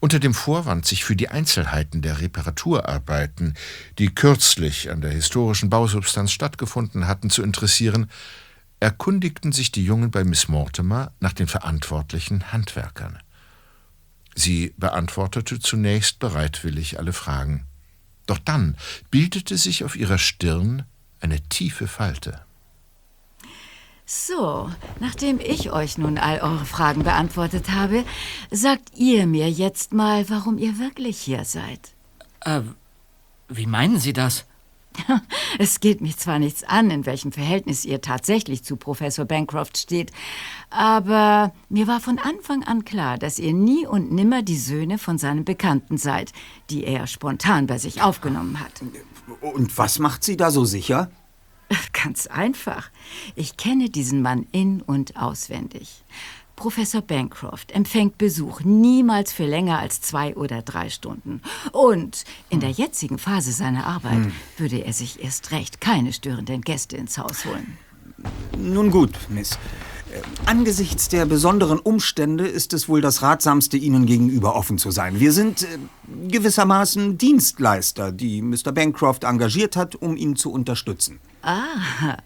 [0.00, 3.54] Unter dem Vorwand, sich für die Einzelheiten der Reparaturarbeiten,
[3.98, 8.10] die kürzlich an der historischen Bausubstanz stattgefunden hatten, zu interessieren,
[8.80, 13.18] erkundigten sich die Jungen bei Miss Mortimer nach den verantwortlichen Handwerkern.
[14.34, 17.66] Sie beantwortete zunächst bereitwillig alle Fragen.
[18.26, 18.76] Doch dann
[19.10, 20.84] bildete sich auf ihrer Stirn
[21.20, 22.42] eine tiefe Falte.
[24.04, 28.04] So, nachdem ich euch nun all eure Fragen beantwortet habe,
[28.52, 31.80] sagt ihr mir jetzt mal, warum ihr wirklich hier seid.
[32.40, 32.60] Äh,
[33.48, 34.44] wie meinen Sie das?
[35.58, 40.12] Es geht mich zwar nichts an, in welchem Verhältnis ihr tatsächlich zu Professor Bancroft steht,
[40.70, 45.18] aber mir war von Anfang an klar, dass ihr nie und nimmer die Söhne von
[45.18, 46.32] seinem Bekannten seid,
[46.70, 48.82] die er spontan bei sich aufgenommen hat.
[49.40, 51.10] Und was macht Sie da so sicher?
[51.92, 52.90] Ganz einfach.
[53.34, 56.04] Ich kenne diesen Mann in und auswendig.
[56.56, 61.42] Professor Bancroft empfängt Besuch niemals für länger als zwei oder drei Stunden.
[61.72, 64.32] Und in der jetzigen Phase seiner Arbeit hm.
[64.56, 67.76] würde er sich erst recht keine störenden Gäste ins Haus holen.
[68.58, 69.58] Nun gut, Miss.
[70.10, 75.20] Äh, angesichts der besonderen Umstände ist es wohl das Ratsamste, Ihnen gegenüber offen zu sein.
[75.20, 75.78] Wir sind äh,
[76.28, 78.72] gewissermaßen Dienstleister, die Mr.
[78.72, 81.20] Bancroft engagiert hat, um ihn zu unterstützen.
[81.42, 82.16] Ah,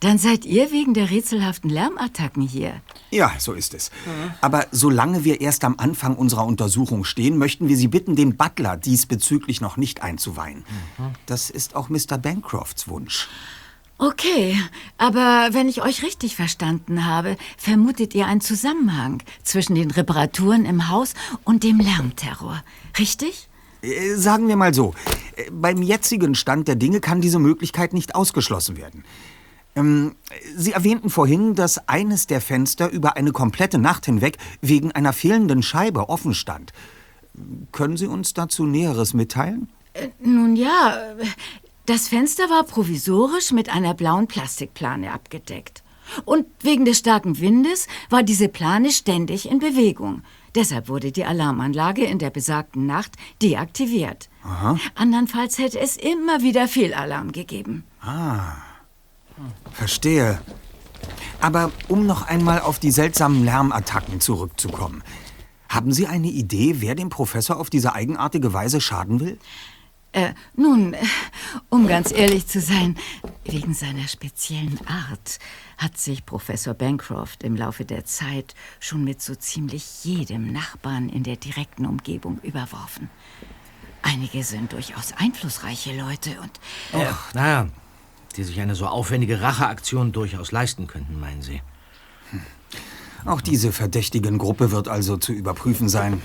[0.00, 2.80] dann seid ihr wegen der rätselhaften Lärmattacken hier.
[3.10, 3.90] Ja, so ist es.
[4.40, 8.76] Aber solange wir erst am Anfang unserer Untersuchung stehen, möchten wir Sie bitten, den Butler
[8.76, 10.64] diesbezüglich noch nicht einzuweihen.
[11.24, 12.18] Das ist auch Mr.
[12.18, 13.28] Bancrofts Wunsch.
[13.98, 14.58] Okay,
[14.98, 20.90] aber wenn ich euch richtig verstanden habe, vermutet ihr einen Zusammenhang zwischen den Reparaturen im
[20.90, 22.62] Haus und dem Lärmterror,
[22.98, 23.48] richtig?
[23.80, 24.92] Äh, sagen wir mal so,
[25.36, 29.02] äh, beim jetzigen Stand der Dinge kann diese Möglichkeit nicht ausgeschlossen werden.
[29.76, 30.16] Ähm,
[30.56, 35.62] Sie erwähnten vorhin, dass eines der Fenster über eine komplette Nacht hinweg wegen einer fehlenden
[35.62, 36.72] Scheibe offen stand.
[37.72, 39.68] Können Sie uns dazu Näheres mitteilen?
[39.92, 40.98] Äh, nun ja,
[41.84, 45.82] das Fenster war provisorisch mit einer blauen Plastikplane abgedeckt.
[46.24, 50.22] Und wegen des starken Windes war diese Plane ständig in Bewegung.
[50.54, 53.12] Deshalb wurde die Alarmanlage in der besagten Nacht
[53.42, 54.30] deaktiviert.
[54.42, 54.78] Aha.
[54.94, 57.84] Andernfalls hätte es immer wieder Fehlalarm gegeben.
[58.00, 58.54] Ah.
[59.72, 60.40] Verstehe.
[61.40, 65.02] Aber um noch einmal auf die seltsamen Lärmattacken zurückzukommen.
[65.68, 69.38] Haben Sie eine Idee, wer dem Professor auf diese eigenartige Weise schaden will?
[70.12, 70.96] Äh, nun,
[71.68, 72.96] um ganz ehrlich zu sein,
[73.44, 75.38] wegen seiner speziellen Art
[75.76, 81.22] hat sich Professor Bancroft im Laufe der Zeit schon mit so ziemlich jedem Nachbarn in
[81.22, 83.10] der direkten Umgebung überworfen.
[84.00, 86.60] Einige sind durchaus einflussreiche Leute und.
[86.98, 87.68] Äh, naja,
[88.36, 91.62] die sich eine so aufwendige Racheaktion durchaus leisten könnten, meinen Sie?
[92.30, 92.42] Hm.
[93.24, 96.22] Auch diese verdächtigen Gruppe wird also zu überprüfen sein.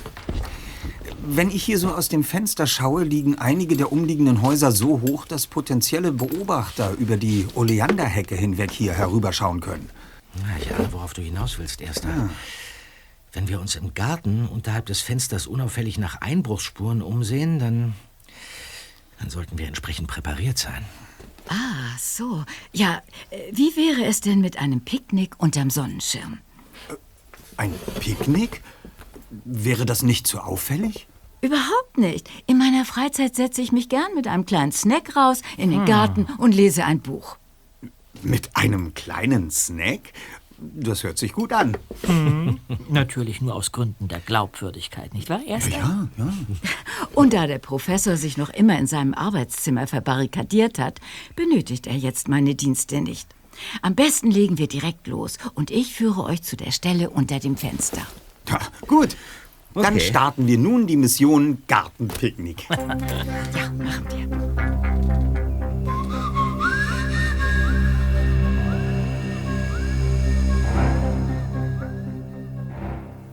[1.23, 5.25] Wenn ich hier so aus dem Fenster schaue, liegen einige der umliegenden Häuser so hoch,
[5.25, 9.89] dass potenzielle Beobachter über die Oleanderhecke hinweg hier herüberschauen können.
[10.35, 12.09] Na ja, worauf du hinaus willst, Erster.
[12.09, 12.29] Ja.
[13.33, 17.93] Wenn wir uns im Garten unterhalb des Fensters unauffällig nach Einbruchsspuren umsehen, dann,
[19.19, 20.85] dann sollten wir entsprechend präpariert sein.
[21.51, 22.45] Ah, so.
[22.71, 26.37] Ja, äh, wie wäre es denn mit einem Picknick unterm Sonnenschirm?
[27.57, 28.61] Ein Picknick?
[29.43, 31.07] Wäre das nicht zu auffällig?
[31.41, 32.29] Überhaupt nicht.
[32.47, 36.25] In meiner Freizeit setze ich mich gern mit einem kleinen Snack raus in den Garten
[36.37, 37.37] und lese ein Buch.
[38.21, 40.13] Mit einem kleinen Snack?
[40.61, 41.75] Das hört sich gut an.
[42.89, 45.41] Natürlich nur aus Gründen der Glaubwürdigkeit, nicht wahr?
[45.47, 46.33] Erst Ja, ja.
[47.15, 50.99] Und da der Professor sich noch immer in seinem Arbeitszimmer verbarrikadiert hat,
[51.35, 53.27] benötigt er jetzt meine Dienste nicht.
[53.81, 57.57] Am besten legen wir direkt los und ich führe euch zu der Stelle unter dem
[57.57, 58.01] Fenster.
[58.49, 59.15] ja gut.
[59.73, 59.99] Dann Okay.
[60.01, 62.67] starten wir nun die Mission Gartenpicknick.
[63.55, 64.50] Ja, machen wir.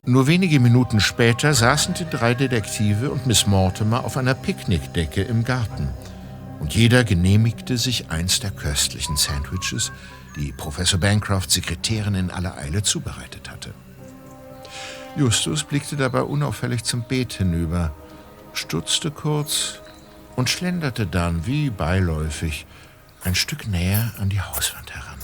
[0.09, 5.45] Nur wenige Minuten später saßen die drei Detektive und Miss Mortimer auf einer Picknickdecke im
[5.45, 5.91] Garten.
[6.61, 9.93] Und jeder genehmigte sich eins der köstlichen Sandwiches,
[10.35, 13.75] die Professor Bancroft Sekretärin in aller Eile zubereitet hatte.
[15.15, 17.95] Justus blickte dabei unauffällig zum Beet hinüber,
[18.55, 19.81] stutzte kurz
[20.37, 22.65] und schlenderte dann wie beiläufig
[23.25, 25.19] ein Stück näher an die Hauswand heran.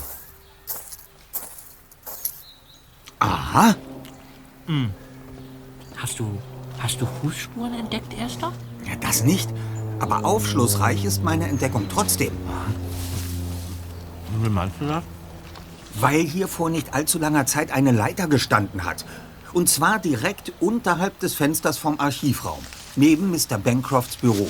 [3.17, 3.75] Aha,
[5.97, 6.39] Hast du,
[6.79, 8.51] hast du Fußspuren entdeckt, Erster?
[8.85, 9.49] ja, das nicht.
[9.99, 12.31] Aber aufschlussreich ist meine Entdeckung trotzdem.
[14.41, 15.03] Wie meinst du das?
[15.95, 19.05] Weil hier vor nicht allzu langer Zeit eine Leiter gestanden hat.
[19.53, 22.59] Und zwar direkt unterhalb des Fensters vom Archivraum.
[22.97, 23.57] Neben Mr.
[23.57, 24.49] Bancrofts Büro.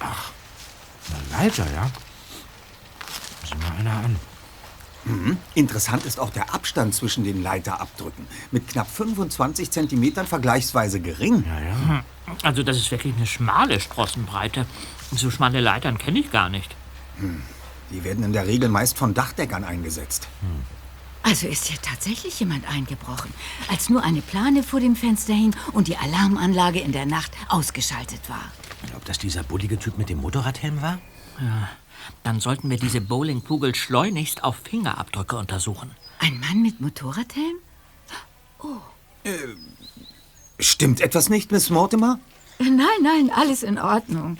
[0.00, 1.88] Eine Leiter, ja?
[3.48, 4.16] Sieh mal einer an.
[5.54, 8.26] Interessant ist auch der Abstand zwischen den Leiterabdrücken.
[8.50, 11.44] Mit knapp 25 Zentimetern vergleichsweise gering.
[11.46, 12.04] Ja, ja.
[12.42, 14.66] Also das ist wirklich eine schmale Sprossenbreite.
[15.12, 16.74] So schmale Leitern kenne ich gar nicht.
[17.90, 20.26] Die werden in der Regel meist von Dachdeckern eingesetzt.
[21.22, 23.32] Also ist hier tatsächlich jemand eingebrochen,
[23.70, 28.28] als nur eine Plane vor dem Fenster hing und die Alarmanlage in der Nacht ausgeschaltet
[28.28, 28.52] war.
[28.94, 30.98] Ob das dieser bullige Typ mit dem Motorradhelm war?
[32.24, 35.90] Dann sollten wir diese Bowlingkugel schleunigst auf Fingerabdrücke untersuchen.
[36.18, 37.56] Ein Mann mit Motorradhelm?
[40.58, 42.18] Stimmt etwas nicht, Miss Mortimer?
[42.58, 44.38] Nein, nein, alles in Ordnung.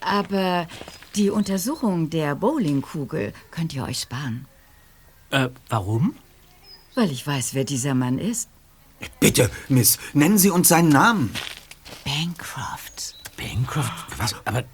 [0.00, 0.66] Aber
[1.14, 4.46] die Untersuchung der Bowlingkugel könnt ihr euch sparen.
[5.30, 6.16] Äh, warum?
[6.96, 8.48] Weil ich weiß, wer dieser Mann ist.
[9.20, 11.32] Bitte, Miss, nennen Sie uns seinen Namen.
[12.04, 13.14] Bancroft.
[13.36, 14.18] Bancroft?
[14.18, 14.34] Was?
[14.44, 14.64] Aber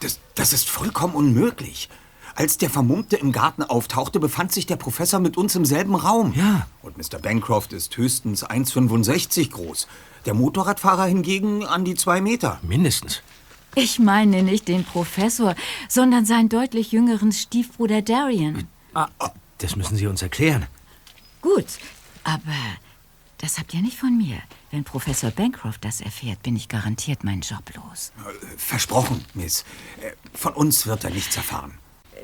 [0.00, 1.88] Das, das ist vollkommen unmöglich.
[2.34, 6.32] Als der Vermummte im Garten auftauchte, befand sich der Professor mit uns im selben Raum.
[6.34, 6.66] Ja.
[6.82, 7.18] Und Mr.
[7.18, 9.88] Bancroft ist höchstens 1,65 groß.
[10.24, 12.60] Der Motorradfahrer hingegen an die zwei Meter.
[12.62, 13.22] mindestens.
[13.74, 15.54] Ich meine nicht den Professor,
[15.88, 18.66] sondern seinen deutlich jüngeren Stiefbruder Darian.
[19.58, 20.66] Das müssen Sie uns erklären.
[21.40, 21.66] Gut,
[22.24, 22.56] aber
[23.38, 24.38] das habt ihr nicht von mir.
[24.70, 28.12] Wenn Professor Bancroft das erfährt, bin ich garantiert meinen Job los.
[28.56, 29.64] Versprochen, Miss.
[30.00, 31.74] Äh, Von uns wird er nichts erfahren.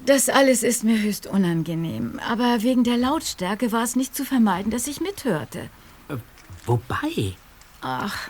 [0.05, 2.21] Das alles ist mir höchst unangenehm.
[2.21, 5.71] Aber wegen der Lautstärke war es nicht zu vermeiden, dass ich mithörte.
[6.67, 7.35] Wobei?
[7.81, 8.29] Ach,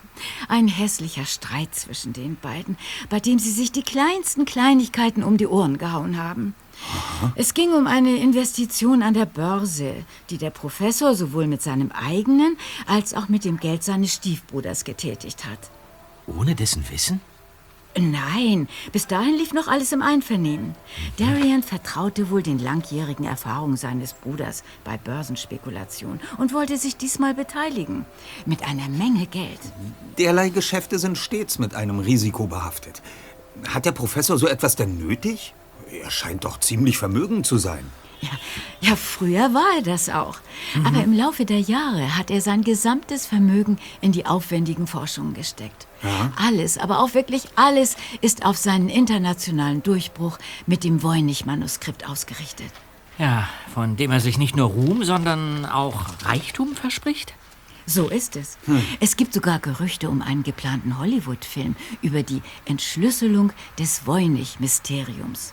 [0.49, 2.77] ein hässlicher Streit zwischen den beiden,
[3.09, 6.55] bei dem sie sich die kleinsten Kleinigkeiten um die Ohren gehauen haben.
[7.35, 9.95] Es ging um eine Investition an der Börse,
[10.31, 15.45] die der Professor sowohl mit seinem eigenen als auch mit dem Geld seines Stiefbruders getätigt
[15.45, 15.71] hat.
[16.27, 17.21] Ohne dessen Wissen?
[17.99, 20.75] Nein, bis dahin lief noch alles im Einvernehmen.
[21.17, 28.05] Darian vertraute wohl den langjährigen Erfahrungen seines Bruders bei Börsenspekulation und wollte sich diesmal beteiligen.
[28.45, 29.61] Mit einer Menge Geld.
[30.19, 33.01] Derlei Geschäfte sind stets mit einem Risiko behaftet.
[33.69, 35.55] Hat der Professor so etwas denn nötig?
[35.91, 37.85] Er scheint doch ziemlich vermögend zu sein.
[38.21, 38.31] Ja,
[38.81, 40.39] ja, früher war er das auch.
[40.85, 45.87] Aber im Laufe der Jahre hat er sein gesamtes Vermögen in die aufwendigen Forschungen gesteckt.
[46.37, 52.73] Alles, aber auch wirklich alles ist auf seinen internationalen Durchbruch mit dem Voynich-Manuskript ausgerichtet.
[53.19, 57.35] Ja, von dem er sich nicht nur Ruhm, sondern auch Reichtum verspricht?
[57.87, 58.59] So ist es.
[58.99, 65.53] Es gibt sogar Gerüchte um einen geplanten Hollywood-Film über die Entschlüsselung des Voynich-Mysteriums.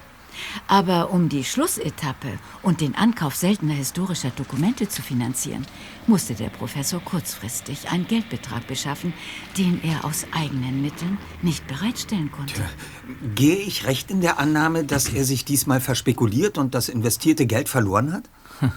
[0.67, 5.65] Aber um die Schlussetappe und den Ankauf seltener historischer Dokumente zu finanzieren,
[6.07, 9.13] musste der Professor kurzfristig einen Geldbetrag beschaffen,
[9.57, 12.61] den er aus eigenen Mitteln nicht bereitstellen konnte.
[13.35, 17.69] Gehe ich recht in der Annahme, dass er sich diesmal verspekuliert und das investierte Geld
[17.69, 18.23] verloren hat?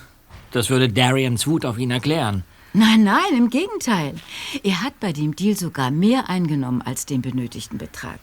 [0.53, 2.45] Das würde Darians Wut auf ihn erklären.
[2.73, 4.15] Nein, nein, im Gegenteil.
[4.63, 8.21] Er hat bei dem Deal sogar mehr eingenommen als den benötigten Betrag.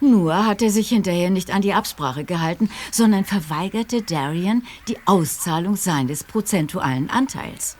[0.00, 5.76] Nur hat er sich hinterher nicht an die Absprache gehalten, sondern verweigerte Darian die Auszahlung
[5.76, 7.76] seines prozentualen Anteils.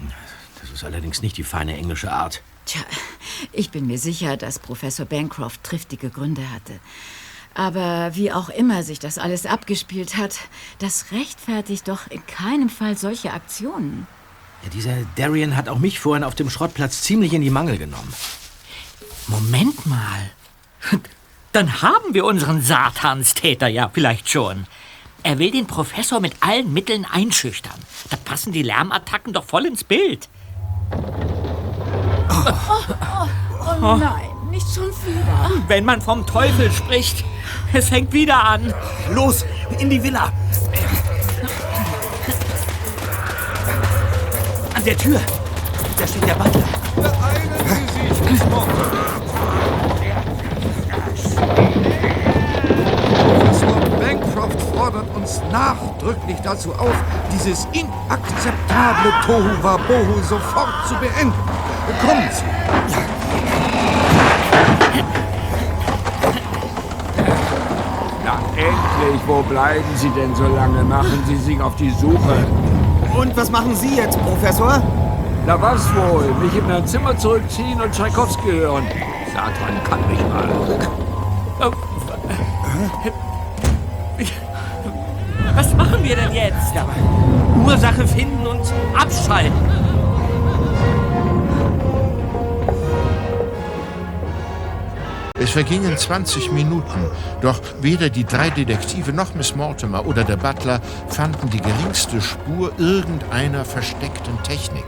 [0.61, 2.43] Das ist allerdings nicht die feine englische Art.
[2.67, 2.83] Tja,
[3.53, 6.81] ich bin mir sicher, dass Professor Bancroft triftige Gründe hatte.
[7.55, 10.39] Aber wie auch immer sich das alles abgespielt hat,
[10.79, 14.07] das rechtfertigt doch in keinem Fall solche Aktionen.
[14.63, 18.13] Ja, dieser Darian hat auch mich vorhin auf dem Schrottplatz ziemlich in die Mangel genommen.
[19.29, 20.31] Moment mal.
[21.53, 24.67] Dann haben wir unseren Satanstäter ja vielleicht schon.
[25.23, 27.75] Er will den Professor mit allen Mitteln einschüchtern.
[28.11, 30.29] Da passen die Lärmattacken doch voll ins Bild.
[32.31, 32.53] Oh,
[33.51, 35.51] oh, oh nein, nicht schon wieder.
[35.67, 37.25] Wenn man vom Teufel spricht,
[37.73, 38.73] es fängt wieder an.
[39.13, 39.45] Los,
[39.79, 40.33] in die Villa.
[44.75, 45.21] An der Tür.
[45.99, 46.69] Da steht der Butler.
[46.97, 47.51] Beeilen
[47.95, 48.98] Sie sich, Miss
[53.17, 56.95] Professor Bancroft fordert uns nachdrücklich dazu auf,
[57.33, 61.33] dieses inakzeptable Tohu Wabohu sofort zu beenden.
[62.07, 62.45] Kommen Sie.
[68.25, 70.85] Na endlich, wo bleiben Sie denn so lange?
[70.85, 72.47] Machen Sie sich auf die Suche.
[73.17, 74.83] Und was machen Sie jetzt, Professor?
[75.47, 76.31] Na was wohl?
[76.43, 78.87] Mich in mein Zimmer zurückziehen und Tschaikowski hören.
[79.33, 81.08] Satan kann mich mal.
[85.55, 86.75] Was machen wir denn jetzt?
[86.75, 86.87] Ja,
[87.65, 88.63] Ursache finden und
[88.97, 89.53] abschalten.
[95.41, 97.07] Es vergingen 20 Minuten,
[97.41, 102.73] doch weder die drei Detektive noch Miss Mortimer oder der Butler fanden die geringste Spur
[102.79, 104.85] irgendeiner versteckten Technik.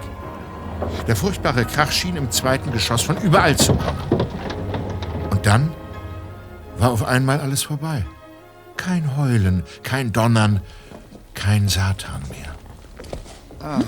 [1.07, 4.27] Der furchtbare Krach schien im zweiten Geschoss von überall zu kommen.
[5.31, 5.71] Und dann
[6.81, 8.05] war auf einmal alles vorbei.
[8.77, 10.63] Kein Heulen, kein Donnern,
[11.35, 12.55] kein Satan mehr.
[13.61, 13.81] Ah.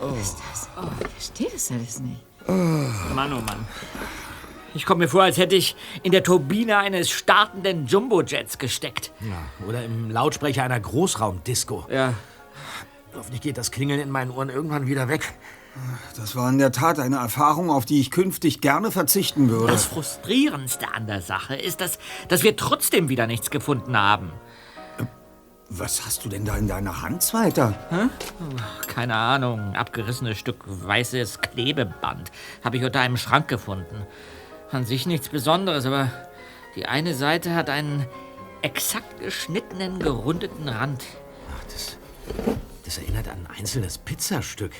[0.00, 0.12] Oh.
[0.12, 0.68] Was ist das?
[0.76, 2.20] Oh, ich verstehe das alles nicht.
[2.46, 2.52] Oh.
[2.52, 3.66] Mann, oh Mann.
[4.72, 5.74] Ich komme mir vor, als hätte ich
[6.04, 9.10] in der Turbine eines startenden Jumbojets gesteckt.
[9.20, 11.86] Ja, oder im Lautsprecher einer Großraumdisco.
[11.90, 12.14] Ja.
[13.16, 15.34] Hoffentlich geht das Klingeln in meinen Ohren irgendwann wieder weg.
[16.16, 19.72] Das war in der Tat eine Erfahrung, auf die ich künftig gerne verzichten würde.
[19.72, 21.98] Das Frustrierendste an der Sache ist, dass,
[22.28, 24.32] dass wir trotzdem wieder nichts gefunden haben.
[25.72, 27.74] Was hast du denn da in deiner Hand, Zweiter?
[27.90, 28.08] Hä?
[28.88, 29.76] Keine Ahnung.
[29.76, 32.32] Abgerissenes Stück weißes Klebeband.
[32.64, 34.04] Habe ich unter einem Schrank gefunden.
[34.72, 36.10] An sich nichts Besonderes, aber
[36.74, 38.04] die eine Seite hat einen
[38.62, 41.04] exakt geschnittenen, gerundeten Rand.
[41.56, 41.96] Ach, das,
[42.84, 44.72] das erinnert an ein einzelnes Pizzastück.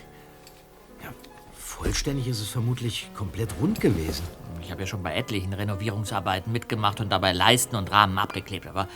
[1.83, 4.23] Vollständig ist es vermutlich komplett rund gewesen.
[4.61, 8.87] Ich habe ja schon bei etlichen Renovierungsarbeiten mitgemacht und dabei Leisten und Rahmen abgeklebt, aber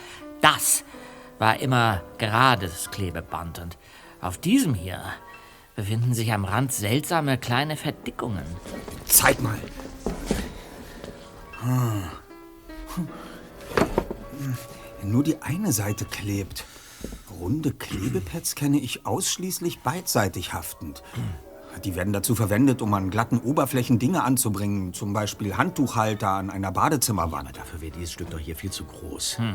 [0.42, 0.84] das
[1.38, 3.78] war immer gerades Klebeband und
[4.20, 5.02] auf diesem hier
[5.74, 8.44] befinden sich am Rand seltsame kleine Verdickungen.
[9.06, 9.58] Zeig mal.
[11.62, 12.04] Hm.
[15.02, 16.66] Nur die eine Seite klebt.
[17.40, 21.02] Runde Klebepads kenne ich ausschließlich beidseitig haftend.
[21.82, 26.72] Die werden dazu verwendet, um an glatten Oberflächen Dinge anzubringen, zum Beispiel Handtuchhalter an einer
[26.72, 27.48] Badezimmerwand.
[27.48, 29.38] Aber dafür wäre dieses Stück doch hier viel zu groß.
[29.38, 29.54] Hm.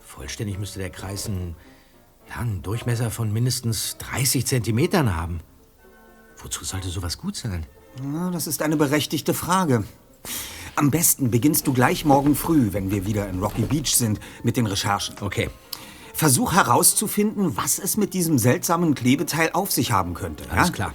[0.00, 1.54] Vollständig müsste der Kreis einen,
[2.28, 5.40] ja, einen Durchmesser von mindestens 30 Zentimetern haben.
[6.38, 7.66] Wozu sollte sowas gut sein?
[8.02, 9.84] Na, das ist eine berechtigte Frage.
[10.76, 14.56] Am besten beginnst du gleich morgen früh, wenn wir wieder in Rocky Beach sind, mit
[14.56, 15.16] den Recherchen.
[15.20, 15.50] Okay.
[16.14, 20.44] Versuch herauszufinden, was es mit diesem seltsamen Klebeteil auf sich haben könnte.
[20.50, 20.74] Alles ja?
[20.74, 20.94] klar.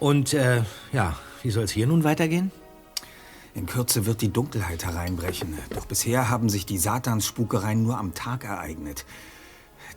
[0.00, 2.50] Und, äh, ja, wie soll es hier nun weitergehen?
[3.54, 5.56] In Kürze wird die Dunkelheit hereinbrechen.
[5.70, 9.04] Doch bisher haben sich die Satansspukereien nur am Tag ereignet.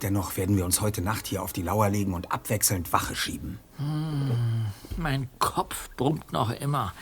[0.04, 3.60] Dennoch werden wir uns heute Nacht hier auf die Lauer legen und abwechselnd Wache schieben.
[3.78, 4.68] Hm,
[4.98, 6.93] mein Kopf brummt noch immer.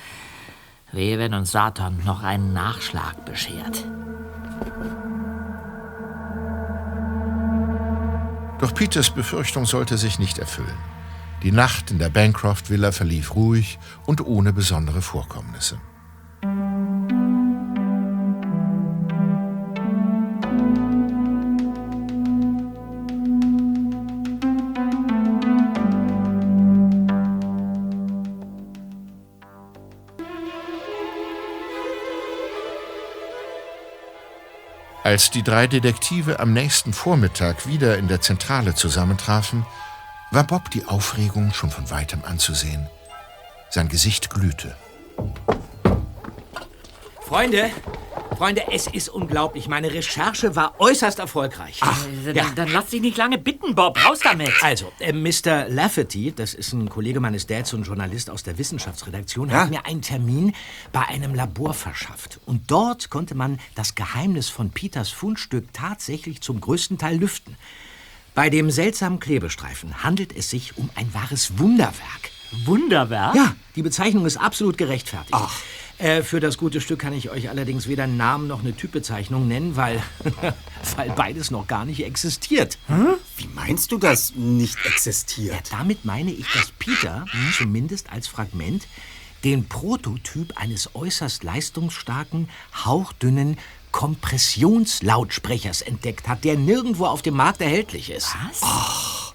[0.93, 3.85] Wehe, wenn uns Satan noch einen Nachschlag beschert.
[8.59, 10.94] Doch Peters Befürchtung sollte sich nicht erfüllen.
[11.45, 13.77] Die Nacht in der Bancroft Villa verlief ruhig
[14.07, 15.79] und ohne besondere Vorkommnisse.
[35.03, 39.63] Als die drei Detektive am nächsten Vormittag wieder in der Zentrale zusammentrafen,
[40.35, 42.87] war Bob die Aufregung schon von weitem anzusehen.
[43.69, 44.75] Sein Gesicht glühte.
[47.21, 47.71] Freunde,
[48.37, 49.69] Freunde, es ist unglaublich.
[49.69, 51.77] Meine Recherche war äußerst erfolgreich.
[51.79, 53.97] Ach, dann, dann lass dich nicht lange bitten, Bob.
[54.05, 54.51] Raus damit.
[54.61, 55.69] Also, äh, Mr.
[55.69, 59.61] Lafferty, das ist ein Kollege meines Dads und Journalist aus der Wissenschaftsredaktion, Ja?
[59.61, 60.53] hat mir einen Termin
[60.91, 62.41] bei einem Labor verschafft.
[62.45, 67.55] Und dort konnte man das Geheimnis von Peters Fundstück tatsächlich zum größten Teil lüften.
[68.35, 72.31] Bei dem seltsamen Klebestreifen handelt es sich um ein wahres Wunderwerk.
[72.65, 73.33] Wunderwerk?
[73.33, 75.33] Ja, die Bezeichnung ist absolut gerechtfertigt.
[75.97, 79.47] Äh, für das gute Stück kann ich euch allerdings weder einen Namen noch eine Typbezeichnung
[79.47, 80.03] nennen, weil,
[80.97, 82.77] weil beides noch gar nicht existiert.
[83.37, 85.71] Wie meinst du das nicht existiert?
[85.71, 87.25] Damit meine ich, dass Peter,
[87.57, 88.85] zumindest als Fragment,
[89.45, 92.49] den Prototyp eines äußerst leistungsstarken,
[92.83, 93.57] hauchdünnen
[93.95, 98.35] Kompressionslautsprechers entdeckt hat, der nirgendwo auf dem Markt erhältlich ist.
[98.45, 99.33] Was?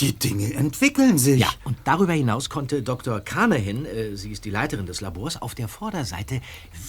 [0.00, 1.38] Die Dinge entwickeln sich.
[1.38, 3.20] Ja, und darüber hinaus konnte Dr.
[3.20, 6.40] Carnahan, äh, sie ist die Leiterin des Labors, auf der Vorderseite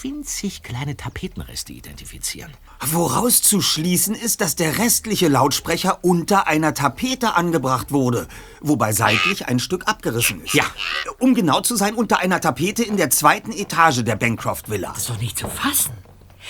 [0.01, 2.51] winzig kleine Tapetenreste identifizieren.
[2.83, 8.27] Woraus zu schließen ist, dass der restliche Lautsprecher unter einer Tapete angebracht wurde,
[8.59, 10.55] wobei seitlich ein Stück abgerissen ist.
[10.55, 10.65] Ja.
[11.19, 14.89] Um genau zu sein, unter einer Tapete in der zweiten Etage der Bancroft Villa.
[14.89, 15.93] Das ist doch nicht zu fassen.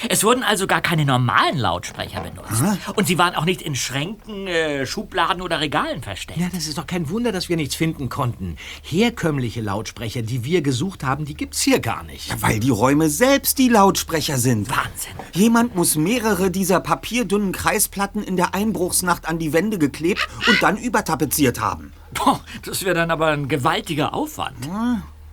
[0.10, 2.64] Es wurden also gar keine normalen Lautsprecher benutzt.
[2.96, 6.40] Und sie waren auch nicht in Schränken, äh, Schubladen oder Regalen versteckt.
[6.40, 8.58] Ja, das ist doch kein Wunder, dass wir nichts finden konnten.
[8.84, 12.42] Herkömmliche Lautsprecher, die wir gesucht haben, die gibt's hier gar nicht.
[12.42, 14.70] Weil die Räume selbst die Lautsprecher sind.
[14.70, 15.14] Wahnsinn.
[15.34, 20.78] Jemand muss mehrere dieser papierdünnen Kreisplatten in der Einbruchsnacht an die Wände geklebt und dann
[20.78, 21.94] übertapeziert haben.
[22.14, 24.58] Boah, das wäre dann aber ein gewaltiger Aufwand.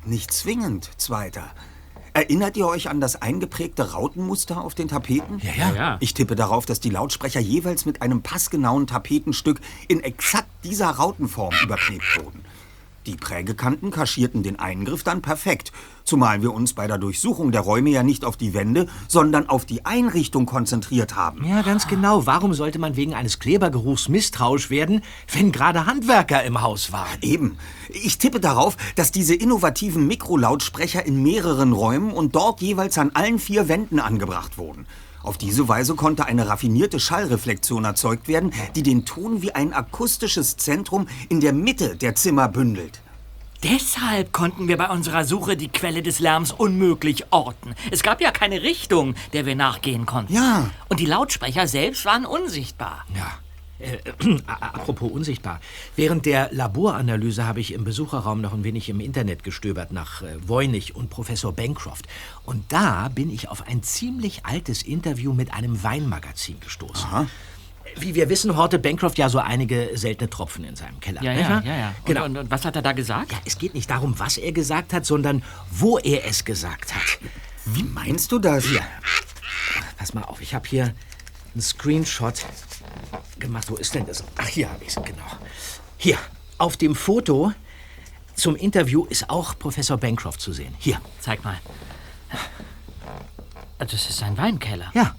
[0.04, 1.50] Nicht zwingend, Zweiter.
[2.16, 5.40] Erinnert ihr euch an das eingeprägte Rautenmuster auf den Tapeten?
[5.42, 5.74] Ja, ja.
[5.74, 5.96] Ja.
[5.98, 11.52] Ich tippe darauf, dass die Lautsprecher jeweils mit einem passgenauen Tapetenstück in exakt dieser Rautenform
[11.64, 12.43] überklebt wurden.
[13.06, 15.72] Die Prägekanten kaschierten den Eingriff dann perfekt,
[16.04, 19.66] zumal wir uns bei der Durchsuchung der Räume ja nicht auf die Wände, sondern auf
[19.66, 21.44] die Einrichtung konzentriert haben.
[21.44, 22.24] Ja, ganz genau.
[22.24, 25.02] Warum sollte man wegen eines Klebergeruchs misstrauisch werden,
[25.32, 27.18] wenn gerade Handwerker im Haus waren?
[27.20, 27.58] Eben.
[27.90, 33.38] Ich tippe darauf, dass diese innovativen Mikrolautsprecher in mehreren Räumen und dort jeweils an allen
[33.38, 34.86] vier Wänden angebracht wurden.
[35.24, 40.58] Auf diese Weise konnte eine raffinierte Schallreflexion erzeugt werden, die den Ton wie ein akustisches
[40.58, 43.00] Zentrum in der Mitte der Zimmer bündelt.
[43.62, 47.74] Deshalb konnten wir bei unserer Suche die Quelle des Lärms unmöglich orten.
[47.90, 50.34] Es gab ja keine Richtung, der wir nachgehen konnten.
[50.34, 50.68] Ja.
[50.90, 53.06] Und die Lautsprecher selbst waren unsichtbar.
[53.16, 53.38] Ja.
[53.78, 53.98] Äh,
[54.46, 55.60] apropos unsichtbar.
[55.96, 60.36] Während der Laboranalyse habe ich im Besucherraum noch ein wenig im Internet gestöbert nach äh,
[60.46, 62.06] Voynich und Professor Bancroft.
[62.44, 67.08] Und da bin ich auf ein ziemlich altes Interview mit einem Weinmagazin gestoßen.
[67.98, 71.22] Wie wir wissen, hortet Bancroft ja so einige seltene Tropfen in seinem Keller.
[71.22, 71.88] Ja, ja, ja, ja.
[71.88, 72.24] Und, Genau.
[72.24, 73.32] und, und was hat er da gesagt?
[73.32, 77.18] Ja, es geht nicht darum, was er gesagt hat, sondern wo er es gesagt hat.
[77.66, 78.64] Wie meinst du das?
[78.64, 78.82] Hier.
[79.96, 80.94] Pass mal auf, ich habe hier
[81.54, 82.44] einen Screenshot
[83.40, 83.70] gemacht.
[83.70, 84.24] Wo ist denn das?
[84.36, 85.26] Ach, hier habe ich es, genau.
[85.96, 86.18] Hier,
[86.58, 87.52] auf dem Foto
[88.34, 90.74] zum Interview ist auch Professor Bancroft zu sehen.
[90.78, 91.00] Hier.
[91.20, 91.58] Zeig mal.
[93.78, 94.90] Das ist ein Weinkeller.
[94.94, 95.14] Ja.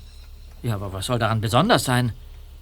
[0.63, 2.13] Ja, aber was soll daran besonders sein?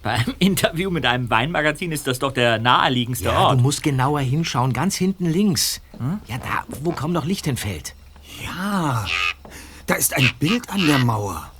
[0.02, 3.58] Bei einem Interview mit einem Weinmagazin ist das doch der naheliegendste Ja, Ort.
[3.58, 5.80] du musst genauer hinschauen, ganz hinten links.
[6.26, 7.94] Ja, da, wo kaum noch Licht hinfällt.
[8.44, 9.06] Ja,
[9.86, 11.50] da ist ein Bild an der Mauer.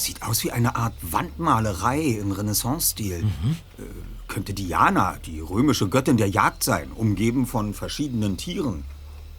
[0.00, 3.22] Sieht aus wie eine Art Wandmalerei im Renaissance-Stil.
[3.78, 3.82] Äh,
[4.28, 8.84] könnte Diana, die römische Göttin der Jagd sein, umgeben von verschiedenen Tieren.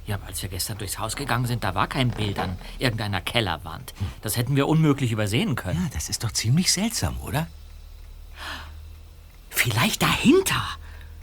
[0.06, 3.22] Ja, aber als wir gestern durchs Haus gegangen sind, da war kein Bild an irgendeiner
[3.22, 3.94] Kellerwand.
[4.22, 5.82] Das hätten wir unmöglich übersehen können.
[5.84, 7.48] Ja, das ist doch ziemlich seltsam, oder?
[9.50, 10.62] Vielleicht dahinter.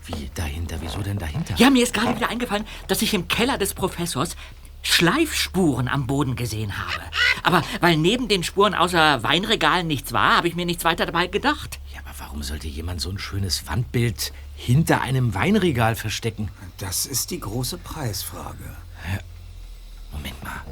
[0.06, 0.78] Wie dahinter?
[0.80, 1.54] Wieso denn dahinter?
[1.56, 4.36] Ja, mir ist gerade wieder eingefallen, dass ich im Keller des Professors
[4.82, 7.02] Schleifspuren am Boden gesehen habe.
[7.42, 11.26] Aber weil neben den Spuren außer Weinregalen nichts war, habe ich mir nichts weiter dabei
[11.26, 11.78] gedacht.
[11.92, 16.48] Ja, aber warum sollte jemand so ein schönes Wandbild hinter einem Weinregal verstecken?
[16.78, 18.76] Das ist die große Preisfrage.
[20.12, 20.62] Moment mal.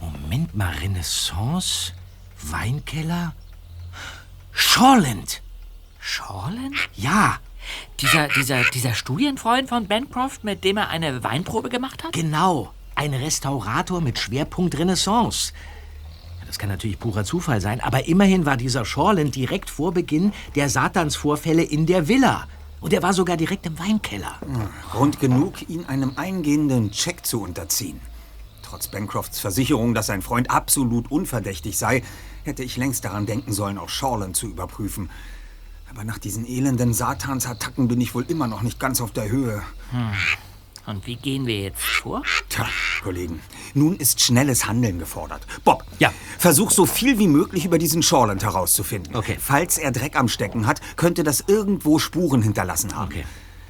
[0.00, 1.92] Moment mal, Renaissance?
[2.42, 3.34] Weinkeller?
[4.52, 5.42] Shawland!
[6.00, 6.76] Shawland?
[6.94, 7.38] Ja,
[8.00, 12.12] Dieser, dieser, dieser Studienfreund von Bancroft, mit dem er eine Weinprobe gemacht hat?
[12.12, 12.72] genau.
[12.96, 15.52] Ein Restaurator mit Schwerpunkt Renaissance.
[16.46, 20.70] Das kann natürlich purer Zufall sein, aber immerhin war dieser Shawland direkt vor Beginn der
[20.70, 22.48] Satansvorfälle in der Villa.
[22.80, 24.34] Und er war sogar direkt im Weinkeller.
[24.92, 28.00] Grund genug, ihn einem eingehenden Check zu unterziehen.
[28.62, 32.02] Trotz Bancrofts Versicherung, dass sein Freund absolut unverdächtig sei,
[32.44, 35.10] hätte ich längst daran denken sollen, auch Shawland zu überprüfen.
[35.90, 39.62] Aber nach diesen elenden Satansattacken bin ich wohl immer noch nicht ganz auf der Höhe.
[40.86, 42.22] Und wie gehen wir jetzt vor?
[42.48, 42.66] Tja,
[43.02, 43.40] Kollegen,
[43.74, 45.44] Nun ist schnelles Handeln gefordert.
[45.64, 46.12] Bob, Ja.
[46.38, 49.16] versuch so viel wie möglich über diesen Shawland herauszufinden.
[49.16, 49.36] Okay.
[49.40, 53.10] Falls er Dreck am Stecken hat, könnte das irgendwo Spuren hinterlassen haben.
[53.12, 53.24] Okay.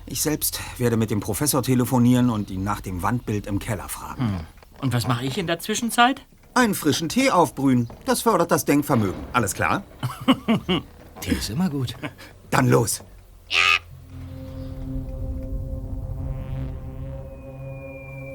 [0.04, 4.46] Ich selbst werde mit dem Professor telefonieren und ihn nach dem Wandbild im Keller fragen.
[4.80, 6.20] Und was mache ich in der Zwischenzeit?
[6.54, 7.88] Einen frischen Tee aufbrühen.
[8.04, 9.20] Das fördert das Denkvermögen.
[9.32, 9.82] Alles klar?
[11.20, 11.94] Tee ist immer gut.
[12.50, 13.02] Dann los.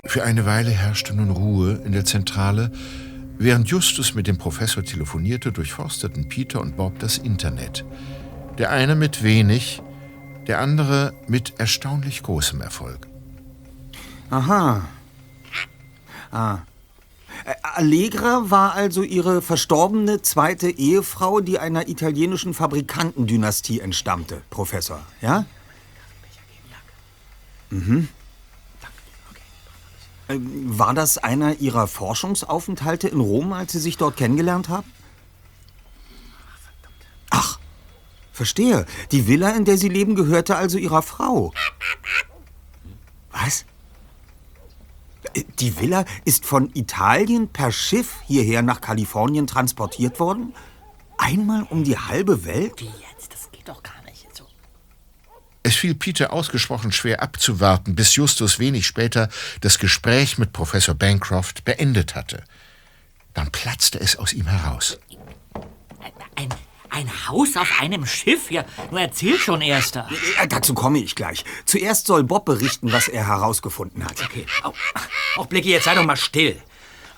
[0.03, 2.71] Für eine Weile herrschte nun Ruhe in der Zentrale.
[3.37, 7.85] Während Justus mit dem Professor telefonierte, durchforsteten Peter und Bob das Internet.
[8.57, 9.81] Der eine mit wenig,
[10.47, 13.07] der andere mit erstaunlich großem Erfolg.
[14.29, 14.87] Aha.
[16.31, 16.59] Ah.
[17.45, 25.45] Äh, Allegra war also ihre verstorbene zweite Ehefrau, die einer italienischen Fabrikantendynastie entstammte, Professor, ja?
[27.69, 28.07] Mhm.
[30.31, 34.91] Ähm, War das einer Ihrer Forschungsaufenthalte in Rom, als Sie sich dort kennengelernt haben?
[37.29, 37.59] Ach,
[38.31, 38.85] verstehe.
[39.11, 41.53] Die Villa, in der Sie leben, gehörte also Ihrer Frau.
[43.31, 43.65] Was?
[45.33, 50.53] Äh, Die Villa ist von Italien per Schiff hierher nach Kalifornien transportiert worden?
[51.17, 52.81] Einmal um die halbe Welt?
[52.81, 53.31] Wie jetzt?
[53.33, 54.00] Das geht doch gar nicht.
[55.63, 59.29] Es fiel Peter ausgesprochen schwer abzuwarten, bis Justus wenig später
[59.61, 62.43] das Gespräch mit Professor Bancroft beendet hatte.
[63.33, 64.99] Dann platzte es aus ihm heraus.
[66.35, 66.49] Ein,
[66.89, 68.49] ein Haus auf einem Schiff?
[68.49, 70.09] Ja, nur erzähl schon, Erster.
[70.37, 71.45] Ja, dazu komme ich gleich.
[71.65, 74.21] Zuerst soll Bob berichten, was er herausgefunden hat.
[74.23, 74.45] Okay.
[74.63, 74.73] Au.
[75.37, 76.61] Auch Blicky, jetzt sei doch mal still.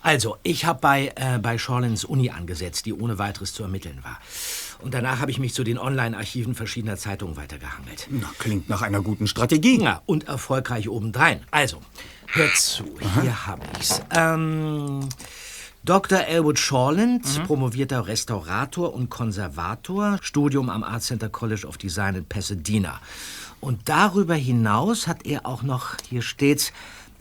[0.01, 4.19] Also, ich habe bei, äh, bei Shawlins Uni angesetzt, die ohne weiteres zu ermitteln war.
[4.83, 8.07] Und danach habe ich mich zu den Online-Archiven verschiedener Zeitungen weitergehangelt.
[8.09, 9.81] Na, klingt nach einer guten Strategie.
[9.81, 11.41] Ja, und erfolgreich obendrein.
[11.51, 11.81] Also,
[12.27, 12.83] hört zu,
[13.21, 14.01] hier habe ich's.
[14.11, 15.07] Ähm,
[15.85, 16.19] Dr.
[16.19, 22.99] Elwood Shawland, promovierter Restaurator und Konservator, Studium am Art Center College of Design in Pasadena.
[23.61, 26.73] Und darüber hinaus hat er auch noch, hier steht's,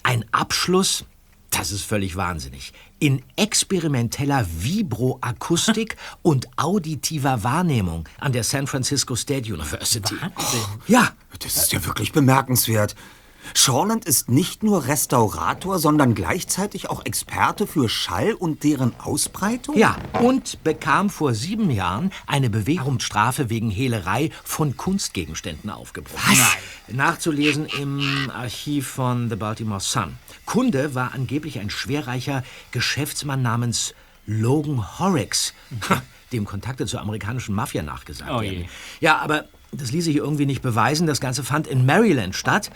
[0.02, 1.04] einen Abschluss,
[1.52, 9.52] das ist völlig wahnsinnig, in experimenteller Vibroakustik und auditiver Wahrnehmung an der San Francisco State
[9.52, 10.16] University.
[10.88, 12.94] Ja, Das ist ja wirklich bemerkenswert.
[13.54, 19.76] Shawland ist nicht nur Restaurator, sondern gleichzeitig auch Experte für Schall und deren Ausbreitung?
[19.76, 26.22] Ja, und bekam vor sieben Jahren eine Bewährungsstrafe wegen Hehlerei von Kunstgegenständen aufgebrummt.
[26.28, 26.56] Was?
[26.88, 30.16] Nachzulesen im Archiv von The Baltimore Sun.
[30.46, 33.94] Kunde war angeblich ein schwerreicher Geschäftsmann namens
[34.26, 35.52] Logan Horrocks,
[36.32, 38.60] dem Kontakte zur amerikanischen Mafia nachgesagt Oh werden.
[38.60, 38.66] je.
[39.00, 41.06] Ja, aber das ließ sich irgendwie nicht beweisen.
[41.06, 42.70] Das Ganze fand in Maryland statt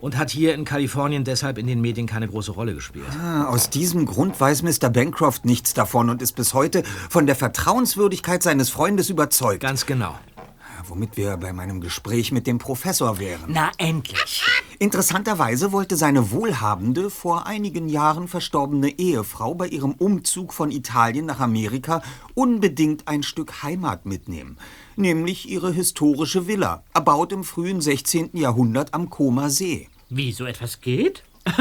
[0.00, 3.04] und hat hier in Kalifornien deshalb in den Medien keine große Rolle gespielt.
[3.22, 4.90] Ah, Aus diesem Grund weiß Mr.
[4.90, 9.60] Bancroft nichts davon und ist bis heute von der Vertrauenswürdigkeit seines Freundes überzeugt.
[9.60, 10.18] Ganz genau.
[10.88, 13.46] Womit wir bei meinem Gespräch mit dem Professor wären.
[13.48, 14.42] Na, endlich.
[14.78, 21.40] Interessanterweise wollte seine wohlhabende, vor einigen Jahren verstorbene Ehefrau bei ihrem Umzug von Italien nach
[21.40, 22.02] Amerika
[22.34, 24.58] unbedingt ein Stück Heimat mitnehmen.
[24.96, 28.30] Nämlich ihre historische Villa, erbaut im frühen 16.
[28.34, 29.88] Jahrhundert am Comer See.
[30.08, 31.24] Wie so etwas geht?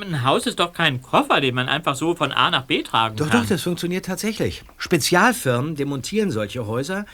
[0.00, 3.16] Ein Haus ist doch kein Koffer, den man einfach so von A nach B tragen
[3.16, 3.42] Doch, kann.
[3.42, 4.64] doch, das funktioniert tatsächlich.
[4.76, 7.06] Spezialfirmen demontieren solche Häuser,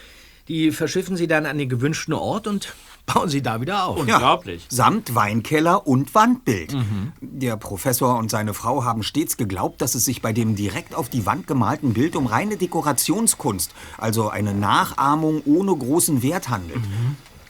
[0.49, 2.75] die verschiffen sie dann an den gewünschten Ort und
[3.07, 3.99] bauen sie da wieder auf.
[3.99, 4.67] Unglaublich.
[4.69, 6.77] Samt Weinkeller und Wandbild.
[7.21, 11.09] Der Professor und seine Frau haben stets geglaubt, dass es sich bei dem direkt auf
[11.09, 16.83] die Wand gemalten Bild um reine Dekorationskunst, also eine Nachahmung ohne großen Wert handelt.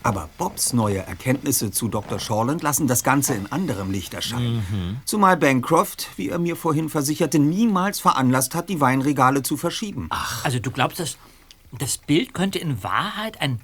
[0.01, 2.19] Aber Bobs neue Erkenntnisse zu Dr.
[2.19, 5.01] Shawland lassen das Ganze in anderem Licht erscheinen.
[5.05, 10.09] Zumal Bancroft, wie er mir vorhin versicherte, niemals veranlasst hat, die Weinregale zu verschieben.
[10.43, 11.17] Also du glaubst, dass
[11.79, 13.59] das Bild könnte in Wahrheit ein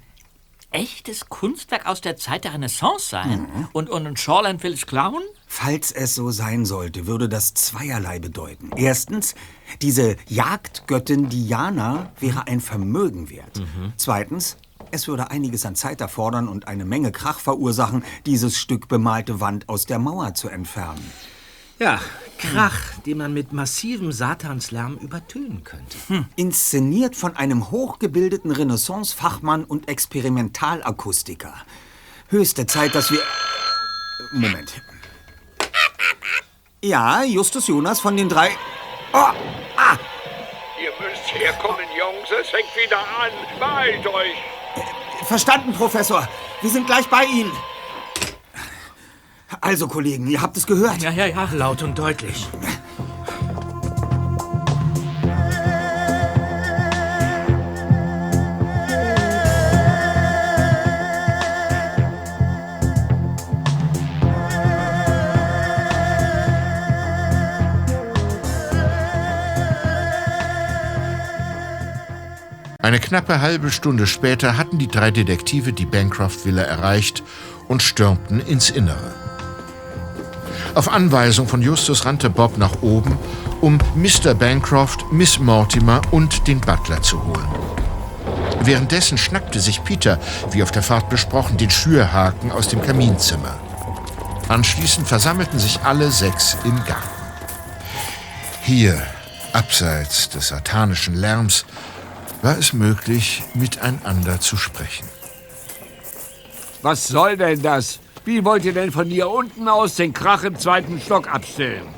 [0.72, 3.48] echtes Kunstwerk aus der Zeit der Renaissance sein?
[3.72, 5.22] Und, und, und Shawland will es klauen?
[5.46, 8.70] Falls es so sein sollte, würde das zweierlei bedeuten.
[8.76, 9.34] Erstens,
[9.82, 13.60] diese Jagdgöttin Diana wäre ein Vermögen wert.
[13.96, 14.56] Zweitens,
[14.92, 19.68] es würde einiges an Zeit erfordern und eine Menge Krach verursachen, dieses Stück bemalte Wand
[19.68, 21.04] aus der Mauer zu entfernen.
[21.80, 21.98] Ja,
[22.36, 25.96] Krach, den man mit massivem Satanslärm übertönen könnte.
[26.36, 31.54] Inszeniert von einem hochgebildeten Renaissance-Fachmann und Experimentalakustiker.
[32.28, 33.22] Höchste Zeit, dass wir.
[34.32, 34.82] Moment.
[36.82, 38.50] Ja, Justus Jonas von den drei.
[39.14, 39.96] Oh, ah!
[40.78, 43.32] Ihr müsst herkommen, Jungs, es fängt wieder an.
[43.58, 44.36] Beeilt euch.
[45.26, 46.28] Verstanden, Professor.
[46.60, 47.52] Wir sind gleich bei Ihnen.
[49.60, 51.02] Also, Kollegen, ihr habt es gehört.
[51.02, 52.48] Ja, ja, ja, laut und deutlich.
[72.82, 77.22] Eine knappe halbe Stunde später hatten die drei Detektive die Bancroft-Villa erreicht
[77.68, 79.29] und stürmten ins Innere.
[80.74, 83.18] Auf Anweisung von Justus rannte Bob nach oben,
[83.60, 84.34] um Mr.
[84.34, 87.48] Bancroft, Miss Mortimer und den Butler zu holen.
[88.62, 90.20] Währenddessen schnappte sich Peter,
[90.52, 93.58] wie auf der Fahrt besprochen, den Schürhaken aus dem Kaminzimmer.
[94.48, 97.08] Anschließend versammelten sich alle sechs im Garten.
[98.62, 99.00] Hier,
[99.52, 101.64] abseits des satanischen Lärms,
[102.42, 105.08] war es möglich, miteinander zu sprechen.
[106.82, 107.98] Was soll denn das?
[108.24, 111.88] Wie wollt ihr denn von hier unten aus den Krach im zweiten Stock abstellen?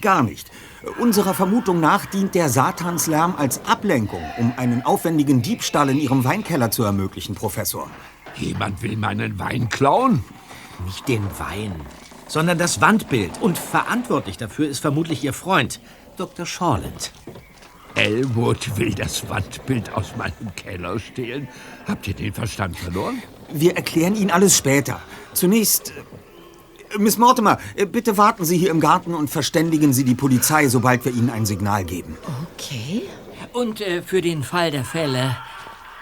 [0.00, 0.50] Gar nicht.
[0.98, 6.72] Unserer Vermutung nach dient der Satanslärm als Ablenkung, um einen aufwendigen Diebstahl in Ihrem Weinkeller
[6.72, 7.88] zu ermöglichen, Professor.
[8.34, 10.24] Jemand will meinen Wein klauen?
[10.84, 11.72] Nicht den Wein,
[12.26, 13.40] sondern das Wandbild.
[13.40, 15.80] Und verantwortlich dafür ist vermutlich Ihr Freund,
[16.16, 16.44] Dr.
[16.44, 17.12] Shawland.
[17.94, 21.46] Elwood will das Wandbild aus meinem Keller stehlen.
[21.86, 23.22] Habt ihr den Verstand verloren?
[23.52, 25.00] Wir erklären Ihnen alles später.
[25.32, 30.14] Zunächst, äh, Miss Mortimer, äh, bitte warten Sie hier im Garten und verständigen Sie die
[30.14, 32.16] Polizei, sobald wir Ihnen ein Signal geben.
[32.54, 33.02] Okay.
[33.52, 35.36] Und äh, für den Fall der Fälle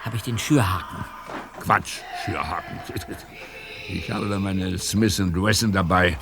[0.03, 1.05] habe ich den Schürhaken.
[1.61, 2.81] Quatsch, Schürhaken.
[3.89, 6.17] Ich habe da meine Smith Wesson dabei.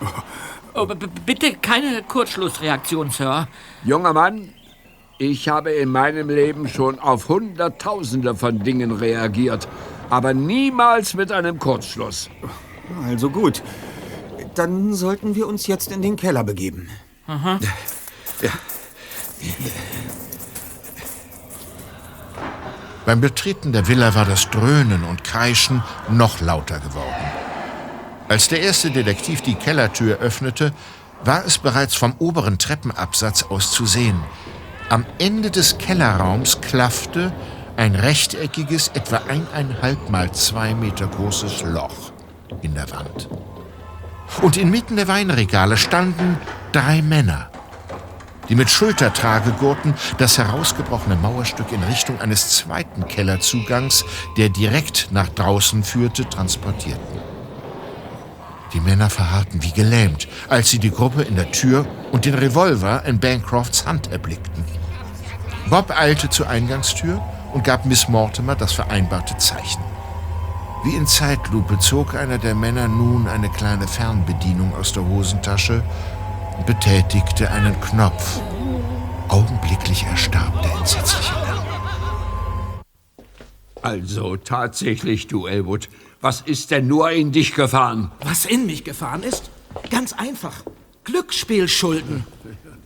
[0.75, 0.87] Oh,
[1.27, 3.49] bitte keine Kurzschlussreaktion, Sir.
[3.85, 4.55] Junger Mann,
[5.19, 9.69] ich habe in meinem Leben schon auf Hunderttausende von Dingen reagiert,
[10.11, 12.31] aber niemals mit einem Kurzschluss.
[13.05, 13.63] Also gut.
[14.55, 16.89] Dann sollten wir uns jetzt in den Keller begeben.
[17.27, 17.61] Aha.
[18.43, 18.51] Ja.
[23.07, 27.33] Beim Betreten der Villa war das Dröhnen und Kreischen noch lauter geworden.
[28.29, 30.75] Als der erste Detektiv die Kellertür öffnete,
[31.25, 34.21] war es bereits vom oberen Treppenabsatz aus zu sehen.
[34.91, 37.33] Am Ende des Kellerraums klaffte
[37.79, 42.13] ein rechteckiges, etwa eineinhalb mal zwei Meter großes Loch
[42.61, 43.29] in der Wand.
[44.43, 46.39] Und inmitten der Weinregale standen
[46.73, 47.51] drei Männer,
[48.49, 54.05] die mit Schultertragegurten das herausgebrochene Mauerstück in Richtung eines zweiten Kellerzugangs,
[54.37, 57.21] der direkt nach draußen führte, transportierten.
[58.73, 63.05] Die Männer verharrten wie gelähmt, als sie die Gruppe in der Tür und den Revolver
[63.05, 64.65] in Bancrofts Hand erblickten.
[65.71, 67.23] Bob eilte zur Eingangstür
[67.53, 69.83] und gab Miss Mortimer das vereinbarte Zeichen.
[70.85, 75.83] Wie in Zeitlupe zog einer der Männer nun eine kleine Fernbedienung aus der Hosentasche
[76.57, 78.41] und betätigte einen Knopf.
[79.29, 81.59] Augenblicklich erstarb der entsetzliche Lärm.
[83.83, 85.89] Also tatsächlich, du Elwood.
[86.21, 88.11] Was ist denn nur in dich gefahren?
[88.21, 89.51] Was in mich gefahren ist?
[89.91, 90.63] Ganz einfach.
[91.05, 92.25] Glücksspielschulden.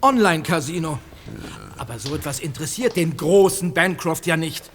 [0.02, 0.98] Online-Casino.
[1.76, 4.70] Aber so etwas interessiert den großen Bancroft ja nicht.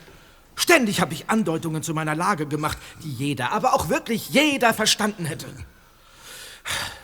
[0.55, 5.25] Ständig habe ich Andeutungen zu meiner Lage gemacht, die jeder, aber auch wirklich jeder verstanden
[5.25, 5.45] hätte.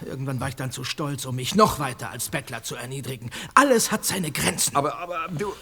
[0.06, 3.30] Irgendwann war ich dann zu stolz, um mich noch weiter als Bettler zu erniedrigen.
[3.54, 4.76] Alles hat seine Grenzen.
[4.76, 5.54] Aber, aber du,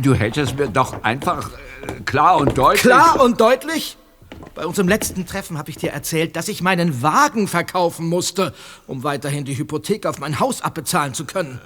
[0.00, 1.50] du hättest mir doch einfach
[1.82, 2.82] äh, klar und deutlich...
[2.82, 3.96] Klar und deutlich?
[4.54, 8.54] Bei unserem letzten Treffen habe ich dir erzählt, dass ich meinen Wagen verkaufen musste,
[8.86, 11.60] um weiterhin die Hypothek auf mein Haus abbezahlen zu können.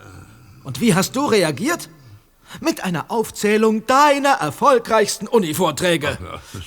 [0.69, 1.89] Und wie hast du reagiert?
[2.61, 6.19] Mit einer Aufzählung deiner erfolgreichsten Uni-Vorträge.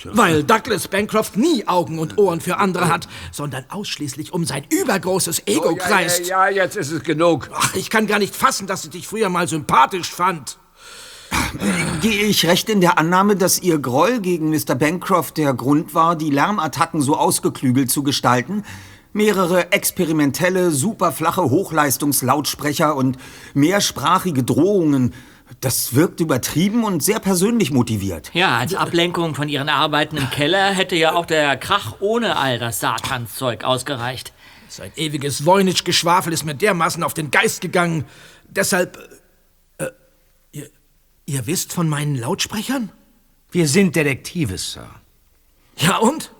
[0.06, 5.44] Weil Douglas Bancroft nie Augen und Ohren für andere hat, sondern ausschließlich um sein übergroßes
[5.46, 6.26] Ego Oh, ja, kreist.
[6.26, 7.52] Ja, ja, jetzt ist es genug.
[7.54, 10.58] Ach, ich kann gar nicht fassen, dass ich dich früher mal sympathisch fand.
[12.02, 14.74] Gehe ich recht in der Annahme, dass Ihr Groll gegen Mr.
[14.74, 18.64] Bancroft der Grund war, die Lärmattacken so ausgeklügelt zu gestalten?
[19.14, 23.18] Mehrere experimentelle, superflache Hochleistungslautsprecher und
[23.54, 25.14] mehrsprachige Drohungen.
[25.60, 28.32] Das wirkt übertrieben und sehr persönlich motiviert.
[28.34, 32.58] Ja, als Ablenkung von ihren Arbeiten im Keller hätte ja auch der Krach ohne all
[32.58, 34.32] das Satanszeug ausgereicht.
[34.70, 38.06] Sein ewiges Voynich-Geschwafel ist mir dermaßen auf den Geist gegangen.
[38.48, 38.98] Deshalb.
[39.78, 39.88] Äh,
[40.54, 40.70] ihr,
[41.26, 42.90] ihr wisst von meinen Lautsprechern?
[43.52, 44.90] Wir sind Detektive, Sir.
[45.76, 46.32] Ja und?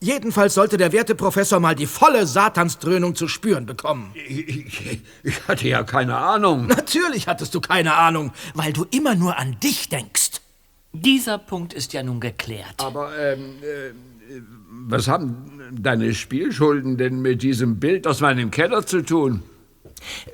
[0.00, 4.12] Jedenfalls sollte der werte Professor mal die volle Satansdröhnung zu spüren bekommen.
[4.14, 6.66] Ich, ich hatte ja keine Ahnung.
[6.68, 10.40] Natürlich hattest du keine Ahnung, weil du immer nur an dich denkst.
[10.92, 12.74] Dieser Punkt ist ja nun geklärt.
[12.78, 13.92] Aber ähm, äh,
[14.70, 19.42] was haben deine Spielschulden denn mit diesem Bild aus meinem Keller zu tun?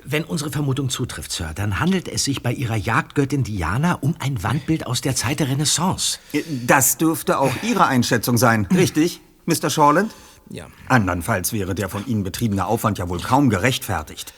[0.03, 4.43] Wenn unsere Vermutung zutrifft, Sir, dann handelt es sich bei ihrer Jagdgöttin Diana um ein
[4.43, 6.19] Wandbild aus der Zeit der Renaissance.
[6.67, 9.69] Das dürfte auch Ihre Einschätzung sein, richtig, Mr.
[9.69, 10.13] Shawland?
[10.49, 10.67] Ja.
[10.87, 14.33] Andernfalls wäre der von Ihnen betriebene Aufwand ja wohl kaum gerechtfertigt.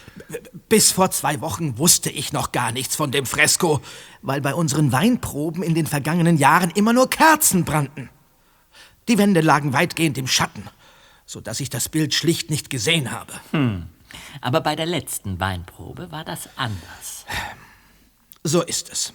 [0.69, 3.81] Bis vor zwei Wochen wusste ich noch gar nichts von dem Fresko,
[4.21, 8.09] weil bei unseren Weinproben in den vergangenen Jahren immer nur Kerzen brannten.
[9.09, 10.63] Die Wände lagen weitgehend im Schatten,
[11.25, 13.33] so dass ich das Bild schlicht nicht gesehen habe.
[13.51, 13.87] Hm.
[14.41, 17.25] Aber bei der letzten Weinprobe war das anders.
[18.43, 19.13] So ist es.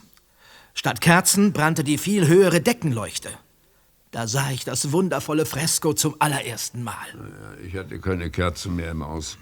[0.75, 3.29] Statt Kerzen brannte die viel höhere Deckenleuchte.
[4.13, 6.93] Da sah ich das wundervolle Fresko zum allerersten Mal.
[7.65, 9.39] Ich hatte keine Kerzen mehr im Haus.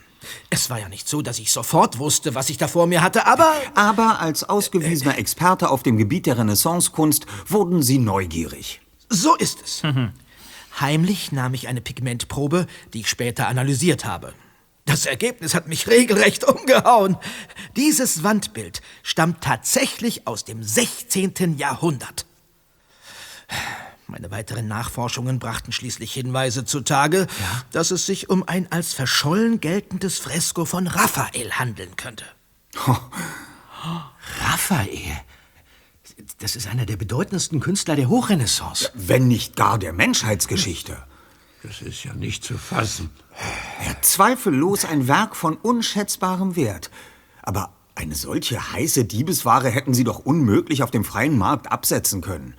[0.50, 3.28] Es war ja nicht so, dass ich sofort wusste, was ich da vor mir hatte,
[3.28, 3.52] aber...
[3.76, 8.80] Aber als ausgewiesener Experte auf dem Gebiet der Renaissancekunst wurden Sie neugierig.
[9.10, 9.82] So ist es.
[10.80, 14.34] Heimlich nahm ich eine Pigmentprobe, die ich später analysiert habe.
[14.86, 17.18] Das Ergebnis hat mich regelrecht umgehauen.
[17.76, 21.58] Dieses Wandbild stammt tatsächlich aus dem 16.
[21.58, 22.26] Jahrhundert.
[24.12, 27.28] Meine weiteren Nachforschungen brachten schließlich Hinweise zutage,
[27.72, 32.26] dass es sich um ein als verschollen geltendes Fresko von Raphael handeln könnte.
[34.42, 35.22] Raphael?
[36.40, 38.92] Das ist einer der bedeutendsten Künstler der Hochrenaissance.
[38.96, 41.02] Wenn nicht gar der Menschheitsgeschichte.
[41.64, 43.12] Das ist ja nicht zu fassen.
[43.88, 46.92] Ja, zweifellos ein Werk von unschätzbarem Wert.
[47.44, 52.56] Aber eine solche heiße Diebesware hätten Sie doch unmöglich auf dem freien Markt absetzen können.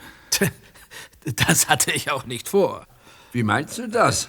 [1.46, 2.86] Das hatte ich auch nicht vor.
[3.32, 4.28] Wie meinst du das?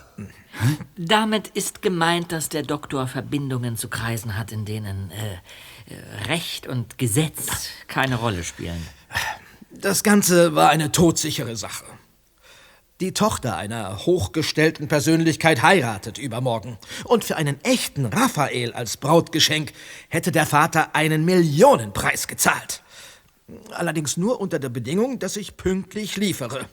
[0.96, 6.68] Damit ist gemeint, dass der Doktor Verbindungen zu Kreisen hat, in denen äh, äh, Recht
[6.68, 8.82] und Gesetz keine Rolle spielen.
[9.72, 11.86] Das Ganze war eine todsichere Sache.
[13.02, 16.78] Die Tochter einer hochgestellten Persönlichkeit heiratet übermorgen.
[17.04, 19.74] Und für einen echten Raphael als Brautgeschenk
[20.10, 22.84] hätte der Vater einen Millionenpreis gezahlt.
[23.72, 26.68] Allerdings nur unter der Bedingung, dass ich pünktlich liefere.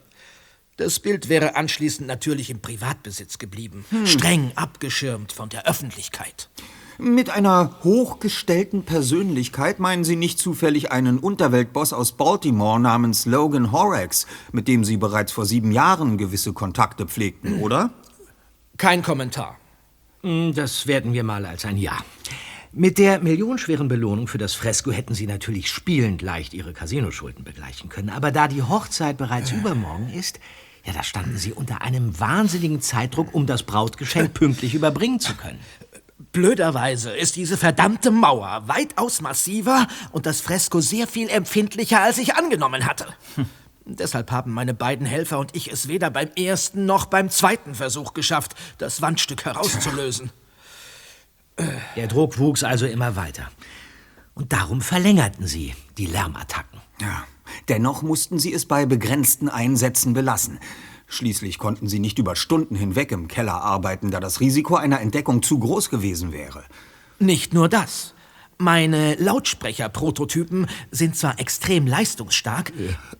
[0.76, 6.48] Das Bild wäre anschließend natürlich im Privatbesitz geblieben, streng abgeschirmt von der Öffentlichkeit.
[6.98, 14.26] Mit einer hochgestellten Persönlichkeit meinen Sie nicht zufällig einen Unterweltboss aus Baltimore namens Logan Horax,
[14.52, 17.90] mit dem Sie bereits vor sieben Jahren gewisse Kontakte pflegten, oder?
[18.76, 19.56] Kein Kommentar.
[20.22, 21.98] Hm, Das werden wir mal als ein Ja.
[22.72, 27.88] Mit der millionenschweren Belohnung für das Fresko hätten Sie natürlich spielend leicht Ihre Casinoschulden begleichen
[27.88, 28.10] können.
[28.10, 30.38] Aber da die Hochzeit bereits übermorgen ist,
[30.84, 35.58] ja, da standen Sie unter einem wahnsinnigen Zeitdruck, um das Brautgeschenk pünktlich überbringen zu können.
[36.30, 42.36] Blöderweise ist diese verdammte Mauer weitaus massiver und das Fresko sehr viel empfindlicher, als ich
[42.36, 43.06] angenommen hatte.
[43.84, 48.14] Deshalb haben meine beiden Helfer und ich es weder beim ersten noch beim zweiten Versuch
[48.14, 50.30] geschafft, das Wandstück herauszulösen.
[51.96, 53.50] Der Druck wuchs also immer weiter.
[54.34, 56.80] Und darum verlängerten Sie die Lärmattacken.
[57.00, 57.24] Ja.
[57.68, 60.58] Dennoch mussten Sie es bei begrenzten Einsätzen belassen.
[61.06, 65.42] Schließlich konnten Sie nicht über Stunden hinweg im Keller arbeiten, da das Risiko einer Entdeckung
[65.42, 66.64] zu groß gewesen wäre.
[67.18, 68.14] Nicht nur das.
[68.58, 72.72] Meine Lautsprecherprototypen sind zwar extrem leistungsstark,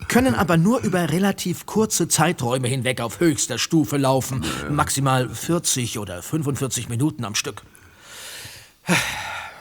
[0.07, 6.23] können aber nur über relativ kurze Zeiträume hinweg auf höchster Stufe laufen, maximal 40 oder
[6.23, 7.63] 45 Minuten am Stück.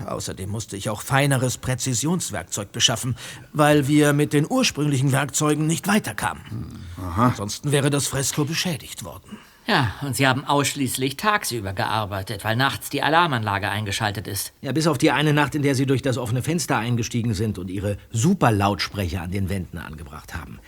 [0.06, 3.16] Außerdem musste ich auch feineres Präzisionswerkzeug beschaffen,
[3.52, 6.86] weil wir mit den ursprünglichen Werkzeugen nicht weiterkamen.
[7.18, 9.38] Ansonsten wäre das Fresko beschädigt worden.
[9.68, 14.52] Ja, und Sie haben ausschließlich tagsüber gearbeitet, weil nachts die Alarmanlage eingeschaltet ist.
[14.62, 17.60] Ja, bis auf die eine Nacht, in der Sie durch das offene Fenster eingestiegen sind
[17.60, 20.60] und Ihre Superlautsprecher an den Wänden angebracht haben.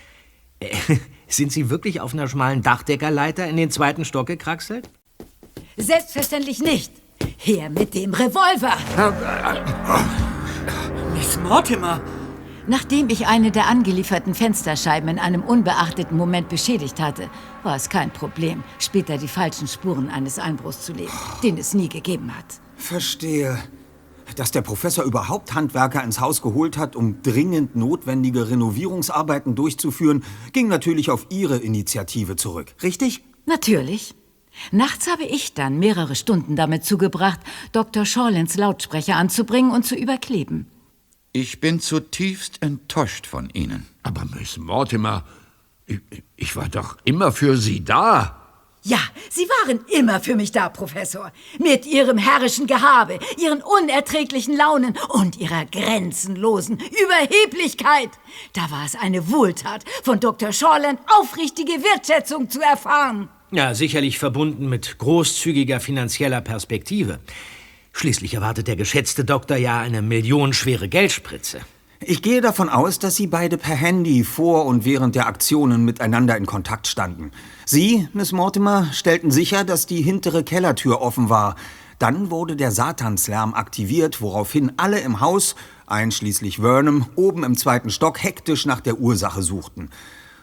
[0.59, 0.75] Äh,
[1.27, 4.87] sind Sie wirklich auf einer schmalen Dachdeckerleiter in den zweiten Stock gekraxelt?
[5.77, 6.91] Selbstverständlich nicht.
[7.37, 8.73] Her mit dem Revolver.
[11.13, 12.01] Miss Mortimer!
[12.67, 17.29] Nachdem ich eine der angelieferten Fensterscheiben in einem unbeachteten Moment beschädigt hatte,
[17.63, 21.11] war es kein Problem, später die falschen Spuren eines Einbruchs zu legen,
[21.43, 22.45] den es nie gegeben hat.
[22.75, 23.57] Verstehe.
[24.35, 30.67] Dass der Professor überhaupt Handwerker ins Haus geholt hat, um dringend notwendige Renovierungsarbeiten durchzuführen, ging
[30.67, 33.23] natürlich auf Ihre Initiative zurück, richtig?
[33.45, 34.15] Natürlich.
[34.71, 37.39] Nachts habe ich dann mehrere Stunden damit zugebracht,
[37.71, 38.05] Dr.
[38.05, 40.67] Shawlins Lautsprecher anzubringen und zu überkleben.
[41.33, 43.87] Ich bin zutiefst enttäuscht von Ihnen.
[44.03, 45.23] Aber Miss Mortimer,
[45.85, 45.99] ich,
[46.35, 48.37] ich war doch immer für Sie da.
[48.83, 48.97] Ja,
[49.29, 51.31] Sie waren immer für mich da, Professor.
[51.59, 58.09] Mit Ihrem herrischen Gehabe, Ihren unerträglichen Launen und Ihrer grenzenlosen Überheblichkeit.
[58.53, 60.51] Da war es eine Wohltat, von Dr.
[60.51, 63.29] Shawland aufrichtige Wertschätzung zu erfahren.
[63.53, 67.19] Ja, sicherlich verbunden mit großzügiger finanzieller Perspektive.
[67.91, 71.59] Schließlich erwartet der geschätzte Doktor ja eine millionenschwere Geldspritze.
[71.99, 76.37] Ich gehe davon aus, dass Sie beide per Handy vor und während der Aktionen miteinander
[76.37, 77.31] in Kontakt standen.
[77.65, 81.57] Sie, Miss Mortimer, stellten sicher, dass die hintere Kellertür offen war.
[81.99, 88.23] Dann wurde der Satanslärm aktiviert, woraufhin alle im Haus, einschließlich Vernon, oben im zweiten Stock
[88.23, 89.89] hektisch nach der Ursache suchten.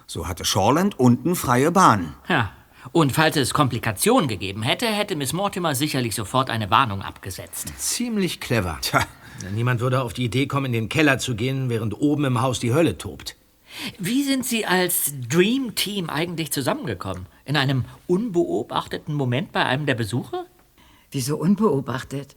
[0.06, 2.14] So hatte Shawland unten freie Bahn.
[2.28, 2.52] Ja.
[2.92, 7.72] Und falls es Komplikationen gegeben hätte, hätte Miss Mortimer sicherlich sofort eine Warnung abgesetzt.
[7.76, 8.78] Ziemlich clever.
[8.80, 9.06] Tja.
[9.54, 12.58] Niemand würde auf die Idee kommen, in den Keller zu gehen, während oben im Haus
[12.58, 13.36] die Hölle tobt.
[13.98, 17.26] Wie sind Sie als Dream Team eigentlich zusammengekommen?
[17.44, 20.46] In einem unbeobachteten Moment bei einem der Besucher?
[21.10, 22.36] Wieso unbeobachtet?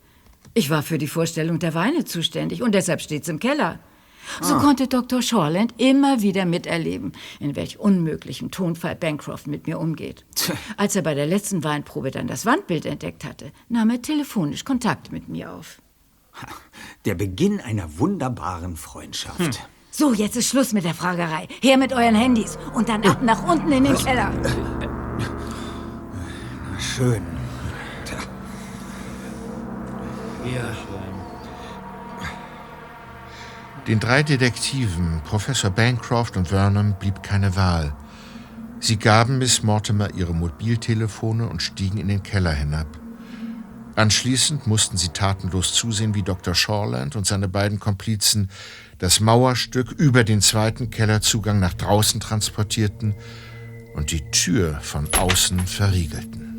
[0.54, 3.80] Ich war für die Vorstellung der Weine zuständig und deshalb steht's im Keller.
[4.42, 4.60] So ah.
[4.60, 5.22] konnte Dr.
[5.22, 10.26] Shawland immer wieder miterleben, in welch unmöglichem Tonfall Bancroft mit mir umgeht.
[10.78, 15.12] Als er bei der letzten Weinprobe dann das Wandbild entdeckt hatte, nahm er telefonisch Kontakt
[15.12, 15.82] mit mir auf.
[17.06, 19.40] Der Beginn einer wunderbaren Freundschaft.
[19.40, 19.52] Hm.
[19.94, 21.48] So, jetzt ist Schluss mit der Fragerei.
[21.62, 24.32] Her mit euren Handys und dann ab nach unten in den Keller.
[26.80, 27.22] Schön.
[30.46, 30.91] Ja.
[33.88, 37.96] Den drei Detektiven, Professor Bancroft und Vernon, blieb keine Wahl.
[38.80, 42.88] Sie gaben Miss Mortimer ihre Mobiltelefone und stiegen in den Keller hinab.
[43.96, 46.56] Anschließend mussten sie tatenlos zusehen, wie Dr.
[46.56, 48.50] Shawland und seine beiden Komplizen
[49.00, 53.16] das Mauerstück über den zweiten Kellerzugang nach draußen transportierten
[53.96, 56.58] und die Tür von außen verriegelten.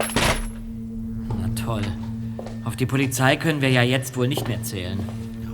[1.40, 1.82] Na toll.
[2.64, 4.98] Auf die Polizei können wir ja jetzt wohl nicht mehr zählen.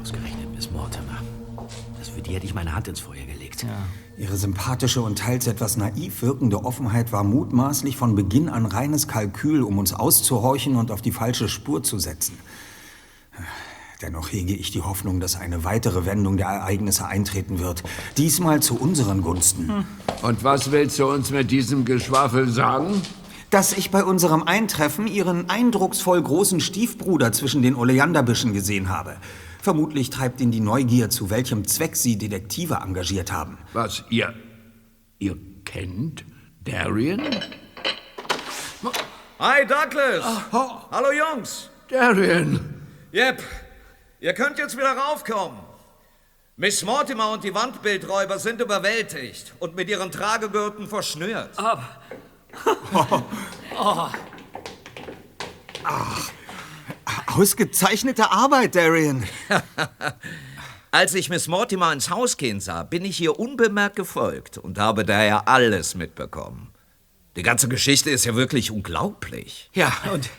[0.00, 1.07] Ausgerechnet Miss Mortimer.
[2.28, 3.62] Die hätte ich meine Hand ins Feuer gelegt.
[3.62, 3.68] Ja.
[4.18, 9.62] Ihre sympathische und teils etwas naiv wirkende Offenheit war mutmaßlich von Beginn an reines Kalkül,
[9.62, 12.38] um uns auszuhorchen und auf die falsche Spur zu setzen.
[14.02, 17.82] Dennoch hege ich die Hoffnung, dass eine weitere Wendung der Ereignisse eintreten wird.
[18.16, 19.68] Diesmal zu unseren Gunsten.
[19.68, 19.84] Hm.
[20.22, 23.02] Und was willst du uns mit diesem Geschwafel sagen?
[23.50, 29.16] dass ich bei unserem Eintreffen Ihren eindrucksvoll großen Stiefbruder zwischen den Oleanderbüschen gesehen habe.
[29.60, 33.58] Vermutlich treibt ihn die Neugier, zu welchem Zweck Sie Detektive engagiert haben.
[33.72, 34.34] Was, ihr...
[35.18, 36.24] ihr kennt
[36.64, 37.22] Darian?
[39.38, 40.24] Hi, Douglas!
[40.52, 40.70] Oh.
[40.90, 41.70] Hallo, Jungs!
[41.88, 42.82] Darian!
[43.12, 43.42] Yep,
[44.20, 45.58] ihr könnt jetzt wieder raufkommen.
[46.56, 51.50] Miss Mortimer und die Wandbildräuber sind überwältigt und mit ihren Tragegürten verschnürt.
[52.94, 53.22] Oh,
[53.78, 54.08] oh.
[55.84, 56.30] Ach,
[57.26, 59.24] ausgezeichnete Arbeit, Darian.
[60.90, 65.04] Als ich Miss Mortimer ins Haus gehen sah, bin ich ihr unbemerkt gefolgt und habe
[65.04, 66.68] daher alles mitbekommen.
[67.36, 69.70] Die ganze Geschichte ist ja wirklich unglaublich.
[69.74, 70.30] Ja, und,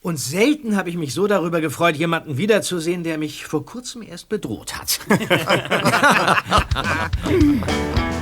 [0.00, 4.28] und selten habe ich mich so darüber gefreut, jemanden wiederzusehen, der mich vor kurzem erst
[4.28, 5.00] bedroht hat.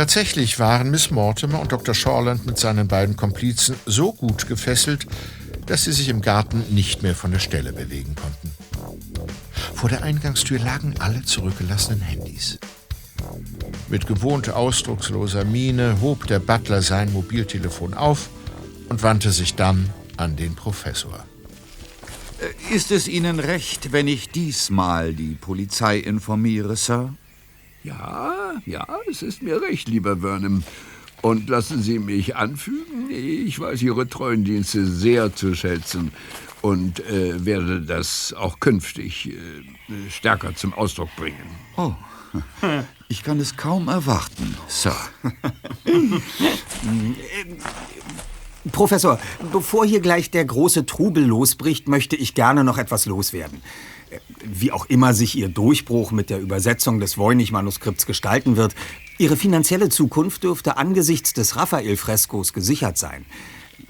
[0.00, 1.94] Tatsächlich waren Miss Mortimer und Dr.
[1.94, 5.06] Shawland mit seinen beiden Komplizen so gut gefesselt,
[5.66, 8.50] dass sie sich im Garten nicht mehr von der Stelle bewegen konnten.
[9.74, 12.58] Vor der Eingangstür lagen alle zurückgelassenen Handys.
[13.90, 18.30] Mit gewohnt ausdrucksloser Miene hob der Butler sein Mobiltelefon auf
[18.88, 21.26] und wandte sich dann an den Professor.
[22.40, 27.12] Äh, ist es Ihnen recht, wenn ich diesmal die Polizei informiere, Sir?
[27.84, 30.64] Ja, ja, es ist mir recht, lieber Vernon.
[31.22, 36.12] Und lassen Sie mich anfügen, ich weiß Ihre treuen Dienste sehr zu schätzen
[36.62, 39.34] und äh, werde das auch künftig äh,
[40.10, 41.36] stärker zum Ausdruck bringen.
[41.76, 41.92] Oh,
[43.08, 44.96] ich kann es kaum erwarten, Sir.
[48.72, 49.18] Professor,
[49.52, 53.62] bevor hier gleich der große Trubel losbricht, möchte ich gerne noch etwas loswerden
[54.44, 58.74] wie auch immer sich Ihr Durchbruch mit der Übersetzung des Voynich-Manuskripts gestalten wird,
[59.18, 63.26] Ihre finanzielle Zukunft dürfte angesichts des Raphael-Freskos gesichert sein.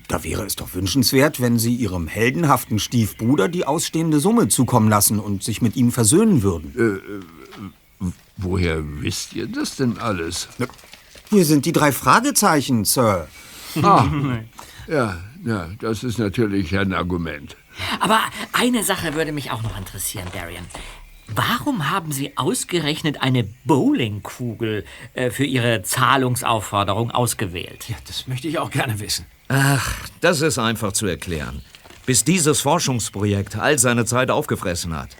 [0.08, 5.20] Da wäre es doch wünschenswert, wenn Sie Ihrem heldenhaften Stiefbruder die ausstehende Summe zukommen lassen
[5.20, 6.74] und sich mit ihm versöhnen würden.
[6.76, 10.48] Äh, äh woher wisst ihr das denn alles?
[11.28, 13.28] Hier sind die drei Fragezeichen, Sir.
[13.82, 14.06] Ah,
[14.88, 17.56] ja, ja, das ist natürlich ein Argument.
[18.00, 18.20] Aber
[18.52, 20.66] eine Sache würde mich auch noch interessieren, Darian.
[21.34, 27.88] Warum haben Sie ausgerechnet eine Bowlingkugel äh, für Ihre Zahlungsaufforderung ausgewählt?
[27.88, 29.26] Ja, das möchte ich auch gerne wissen.
[29.48, 31.62] Ach, das ist einfach zu erklären.
[32.04, 35.10] Bis dieses Forschungsprojekt all seine Zeit aufgefressen hat,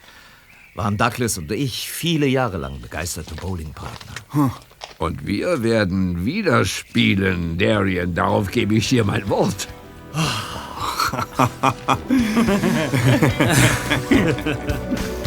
[0.75, 4.53] waren Douglas und ich viele Jahre lang begeisterte Bowlingpartner.
[4.99, 8.15] Und wir werden wieder spielen, Darien.
[8.15, 9.69] Darauf gebe ich dir mein Wort.
[10.13, 11.99] はあ